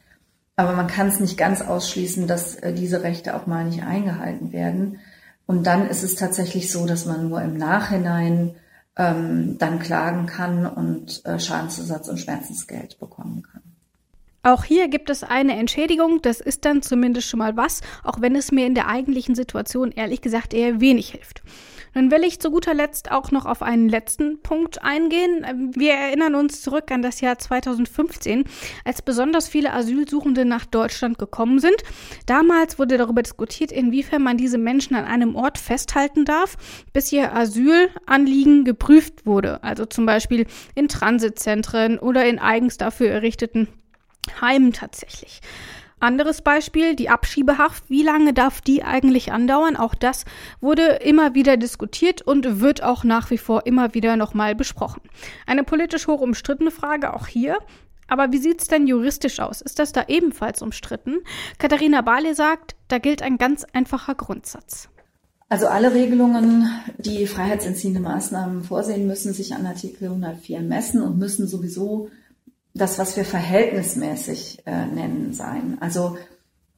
Aber 0.60 0.72
man 0.72 0.88
kann 0.88 1.08
es 1.08 1.18
nicht 1.20 1.38
ganz 1.38 1.62
ausschließen, 1.62 2.26
dass 2.26 2.54
äh, 2.56 2.74
diese 2.74 3.02
Rechte 3.02 3.34
auch 3.34 3.46
mal 3.46 3.64
nicht 3.64 3.82
eingehalten 3.82 4.52
werden. 4.52 4.98
Und 5.46 5.66
dann 5.66 5.88
ist 5.88 6.02
es 6.02 6.16
tatsächlich 6.16 6.70
so, 6.70 6.86
dass 6.86 7.06
man 7.06 7.30
nur 7.30 7.40
im 7.40 7.56
Nachhinein 7.56 8.56
ähm, 8.94 9.56
dann 9.56 9.78
klagen 9.78 10.26
kann 10.26 10.66
und 10.66 11.24
äh, 11.24 11.40
Schadensersatz 11.40 12.08
und 12.10 12.18
Schmerzensgeld 12.18 12.98
bekommen 13.00 13.42
kann. 13.50 13.62
Auch 14.42 14.64
hier 14.64 14.88
gibt 14.88 15.08
es 15.08 15.22
eine 15.22 15.56
Entschädigung, 15.56 16.20
das 16.20 16.42
ist 16.42 16.66
dann 16.66 16.82
zumindest 16.82 17.28
schon 17.28 17.38
mal 17.38 17.56
was, 17.56 17.80
auch 18.04 18.20
wenn 18.20 18.36
es 18.36 18.52
mir 18.52 18.66
in 18.66 18.74
der 18.74 18.88
eigentlichen 18.88 19.34
Situation 19.34 19.92
ehrlich 19.92 20.20
gesagt 20.20 20.52
eher 20.52 20.82
wenig 20.82 21.12
hilft. 21.12 21.40
Nun 21.94 22.10
will 22.10 22.24
ich 22.24 22.40
zu 22.40 22.50
guter 22.50 22.74
Letzt 22.74 23.10
auch 23.10 23.30
noch 23.30 23.46
auf 23.46 23.62
einen 23.62 23.88
letzten 23.88 24.40
Punkt 24.42 24.82
eingehen. 24.82 25.72
Wir 25.74 25.94
erinnern 25.94 26.34
uns 26.34 26.62
zurück 26.62 26.90
an 26.90 27.02
das 27.02 27.20
Jahr 27.20 27.38
2015, 27.38 28.44
als 28.84 29.02
besonders 29.02 29.48
viele 29.48 29.72
Asylsuchende 29.72 30.44
nach 30.44 30.64
Deutschland 30.64 31.18
gekommen 31.18 31.58
sind. 31.58 31.76
Damals 32.26 32.78
wurde 32.78 32.98
darüber 32.98 33.22
diskutiert, 33.22 33.72
inwiefern 33.72 34.22
man 34.22 34.36
diese 34.36 34.58
Menschen 34.58 34.94
an 34.94 35.04
einem 35.04 35.34
Ort 35.34 35.58
festhalten 35.58 36.24
darf, 36.24 36.56
bis 36.92 37.12
ihr 37.12 37.34
Asylanliegen 37.34 38.64
geprüft 38.64 39.26
wurde. 39.26 39.62
Also 39.62 39.86
zum 39.86 40.06
Beispiel 40.06 40.46
in 40.74 40.88
Transitzentren 40.88 41.98
oder 41.98 42.24
in 42.24 42.38
eigens 42.38 42.76
dafür 42.76 43.10
errichteten 43.10 43.68
Heimen 44.40 44.72
tatsächlich. 44.72 45.40
Anderes 46.00 46.40
Beispiel, 46.42 46.96
die 46.96 47.10
Abschiebehaft. 47.10 47.84
Wie 47.88 48.02
lange 48.02 48.32
darf 48.32 48.60
die 48.60 48.82
eigentlich 48.82 49.32
andauern? 49.32 49.76
Auch 49.76 49.94
das 49.94 50.24
wurde 50.60 50.82
immer 50.82 51.34
wieder 51.34 51.56
diskutiert 51.56 52.22
und 52.22 52.60
wird 52.60 52.82
auch 52.82 53.04
nach 53.04 53.30
wie 53.30 53.38
vor 53.38 53.66
immer 53.66 53.94
wieder 53.94 54.16
nochmal 54.16 54.54
besprochen. 54.54 55.02
Eine 55.46 55.62
politisch 55.62 56.06
hoch 56.06 56.20
umstrittene 56.20 56.70
Frage 56.70 57.14
auch 57.14 57.26
hier. 57.26 57.58
Aber 58.08 58.32
wie 58.32 58.38
sieht 58.38 58.60
es 58.60 58.66
denn 58.66 58.86
juristisch 58.86 59.38
aus? 59.38 59.60
Ist 59.60 59.78
das 59.78 59.92
da 59.92 60.06
ebenfalls 60.08 60.62
umstritten? 60.62 61.18
Katharina 61.58 62.00
Barley 62.00 62.34
sagt, 62.34 62.74
da 62.88 62.98
gilt 62.98 63.22
ein 63.22 63.38
ganz 63.38 63.64
einfacher 63.72 64.16
Grundsatz. 64.16 64.88
Also 65.48 65.66
alle 65.66 65.94
Regelungen, 65.94 66.68
die 66.98 67.26
freiheitsentziehende 67.26 68.00
Maßnahmen 68.00 68.64
vorsehen, 68.64 69.06
müssen 69.06 69.32
sich 69.32 69.54
an 69.54 69.66
Artikel 69.66 70.04
104 70.04 70.60
messen 70.60 71.02
und 71.02 71.18
müssen 71.18 71.46
sowieso 71.46 72.08
das, 72.74 72.98
was 72.98 73.16
wir 73.16 73.24
verhältnismäßig 73.24 74.62
äh, 74.66 74.86
nennen, 74.86 75.32
sein. 75.32 75.78
Also 75.80 76.16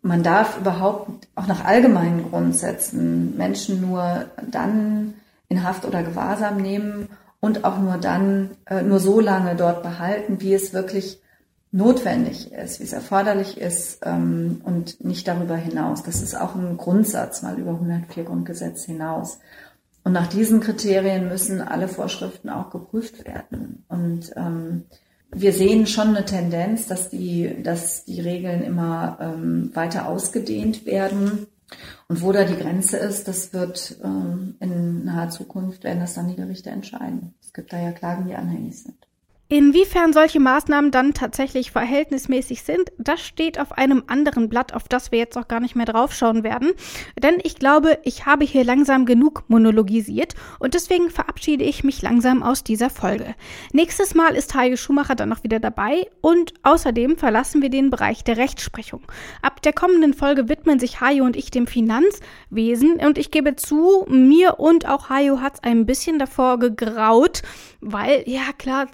man 0.00 0.22
darf 0.22 0.58
überhaupt 0.58 1.28
auch 1.34 1.46
nach 1.46 1.64
allgemeinen 1.64 2.30
Grundsätzen 2.30 3.36
Menschen 3.36 3.80
nur 3.80 4.26
dann 4.50 5.14
in 5.48 5.62
Haft 5.62 5.84
oder 5.84 6.02
Gewahrsam 6.02 6.56
nehmen 6.56 7.08
und 7.40 7.64
auch 7.64 7.78
nur 7.78 7.98
dann, 7.98 8.50
äh, 8.66 8.82
nur 8.82 9.00
so 9.00 9.20
lange 9.20 9.54
dort 9.54 9.82
behalten, 9.82 10.40
wie 10.40 10.54
es 10.54 10.72
wirklich 10.72 11.20
notwendig 11.72 12.52
ist, 12.52 12.80
wie 12.80 12.84
es 12.84 12.92
erforderlich 12.92 13.58
ist 13.58 14.00
ähm, 14.04 14.60
und 14.64 15.02
nicht 15.04 15.26
darüber 15.26 15.56
hinaus. 15.56 16.02
Das 16.02 16.20
ist 16.20 16.38
auch 16.38 16.54
ein 16.54 16.76
Grundsatz 16.76 17.42
mal 17.42 17.58
über 17.58 17.70
104 17.72 18.24
Grundgesetz 18.24 18.84
hinaus. 18.84 19.38
Und 20.04 20.12
nach 20.12 20.26
diesen 20.26 20.60
Kriterien 20.60 21.28
müssen 21.28 21.60
alle 21.60 21.88
Vorschriften 21.88 22.50
auch 22.50 22.70
geprüft 22.70 23.24
werden. 23.24 23.84
Und 23.88 24.32
ähm, 24.36 24.84
wir 25.34 25.52
sehen 25.52 25.86
schon 25.86 26.08
eine 26.08 26.24
Tendenz, 26.24 26.86
dass 26.86 27.08
die, 27.08 27.62
dass 27.62 28.04
die 28.04 28.20
Regeln 28.20 28.62
immer 28.62 29.18
ähm, 29.20 29.70
weiter 29.74 30.08
ausgedehnt 30.08 30.84
werden. 30.86 31.46
Und 32.08 32.20
wo 32.20 32.32
da 32.32 32.44
die 32.44 32.56
Grenze 32.56 32.98
ist, 32.98 33.28
das 33.28 33.54
wird 33.54 33.96
ähm, 34.04 34.56
in 34.60 35.04
naher 35.04 35.30
Zukunft, 35.30 35.84
werden 35.84 36.00
das 36.00 36.14
dann 36.14 36.28
die 36.28 36.36
Gerichte 36.36 36.68
entscheiden. 36.68 37.34
Es 37.42 37.54
gibt 37.54 37.72
da 37.72 37.80
ja 37.80 37.92
Klagen, 37.92 38.26
die 38.26 38.34
anhängig 38.34 38.78
sind. 38.78 39.06
Inwiefern 39.52 40.14
solche 40.14 40.40
Maßnahmen 40.40 40.90
dann 40.90 41.12
tatsächlich 41.12 41.72
verhältnismäßig 41.72 42.62
sind, 42.62 42.90
das 42.96 43.20
steht 43.20 43.60
auf 43.60 43.72
einem 43.72 44.02
anderen 44.06 44.48
Blatt, 44.48 44.72
auf 44.72 44.88
das 44.88 45.12
wir 45.12 45.18
jetzt 45.18 45.36
auch 45.36 45.46
gar 45.46 45.60
nicht 45.60 45.76
mehr 45.76 45.84
draufschauen 45.84 46.42
werden. 46.42 46.70
Denn 47.22 47.34
ich 47.42 47.56
glaube, 47.56 47.98
ich 48.02 48.24
habe 48.24 48.46
hier 48.46 48.64
langsam 48.64 49.04
genug 49.04 49.44
monologisiert 49.48 50.36
und 50.58 50.72
deswegen 50.72 51.10
verabschiede 51.10 51.64
ich 51.64 51.84
mich 51.84 52.00
langsam 52.00 52.42
aus 52.42 52.64
dieser 52.64 52.88
Folge. 52.88 53.34
Nächstes 53.74 54.14
Mal 54.14 54.36
ist 54.36 54.54
Heike 54.54 54.78
Schumacher 54.78 55.16
dann 55.16 55.28
noch 55.28 55.44
wieder 55.44 55.60
dabei 55.60 56.06
und 56.22 56.54
außerdem 56.62 57.18
verlassen 57.18 57.60
wir 57.60 57.68
den 57.68 57.90
Bereich 57.90 58.24
der 58.24 58.38
Rechtsprechung. 58.38 59.02
Ab 59.42 59.60
der 59.60 59.74
kommenden 59.74 60.14
Folge 60.14 60.48
widmen 60.48 60.80
sich 60.80 61.02
Hajo 61.02 61.24
und 61.24 61.36
ich 61.36 61.50
dem 61.50 61.66
Finanzwesen 61.66 63.00
und 63.04 63.18
ich 63.18 63.30
gebe 63.30 63.54
zu, 63.56 64.06
mir 64.08 64.60
und 64.60 64.88
auch 64.88 65.10
Hajo 65.10 65.42
hat 65.42 65.56
es 65.56 65.62
ein 65.62 65.84
bisschen 65.84 66.18
davor 66.18 66.58
gegraut, 66.58 67.42
weil, 67.82 68.22
ja 68.26 68.52
klar, 68.56 68.86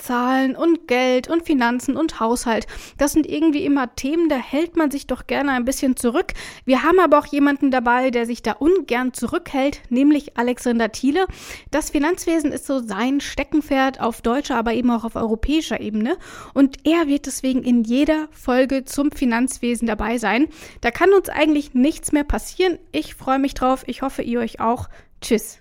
Zahlen 0.48 0.56
und 0.56 0.88
Geld 0.88 1.28
und 1.28 1.44
Finanzen 1.44 1.96
und 1.96 2.20
Haushalt, 2.20 2.66
das 2.96 3.12
sind 3.12 3.26
irgendwie 3.26 3.64
immer 3.64 3.94
Themen, 3.94 4.28
da 4.28 4.36
hält 4.36 4.76
man 4.76 4.90
sich 4.90 5.06
doch 5.06 5.26
gerne 5.26 5.52
ein 5.52 5.64
bisschen 5.64 5.96
zurück. 5.96 6.32
Wir 6.64 6.82
haben 6.82 7.00
aber 7.00 7.18
auch 7.18 7.26
jemanden 7.26 7.70
dabei, 7.70 8.10
der 8.10 8.26
sich 8.26 8.42
da 8.42 8.52
ungern 8.52 9.12
zurückhält, 9.12 9.80
nämlich 9.90 10.36
Alexander 10.36 10.90
Thiele. 10.92 11.26
Das 11.70 11.90
Finanzwesen 11.90 12.52
ist 12.52 12.66
so 12.66 12.80
sein 12.80 13.20
Steckenpferd 13.20 14.00
auf 14.00 14.22
deutscher, 14.22 14.56
aber 14.56 14.72
eben 14.72 14.90
auch 14.90 15.04
auf 15.04 15.16
europäischer 15.16 15.80
Ebene. 15.80 16.16
Und 16.54 16.86
er 16.86 17.06
wird 17.06 17.26
deswegen 17.26 17.62
in 17.62 17.84
jeder 17.84 18.28
Folge 18.30 18.84
zum 18.84 19.10
Finanzwesen 19.10 19.86
dabei 19.86 20.18
sein. 20.18 20.48
Da 20.80 20.90
kann 20.90 21.12
uns 21.12 21.28
eigentlich 21.28 21.74
nichts 21.74 22.12
mehr 22.12 22.24
passieren. 22.24 22.78
Ich 22.92 23.14
freue 23.14 23.38
mich 23.38 23.54
drauf. 23.54 23.84
Ich 23.86 24.02
hoffe, 24.02 24.22
ihr 24.22 24.40
euch 24.40 24.60
auch. 24.60 24.88
Tschüss. 25.20 25.58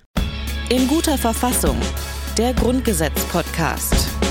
In 0.70 0.88
guter 0.88 1.18
Verfassung 1.18 1.78
der 2.38 2.54
Grundgesetz-Podcast. 2.54 4.27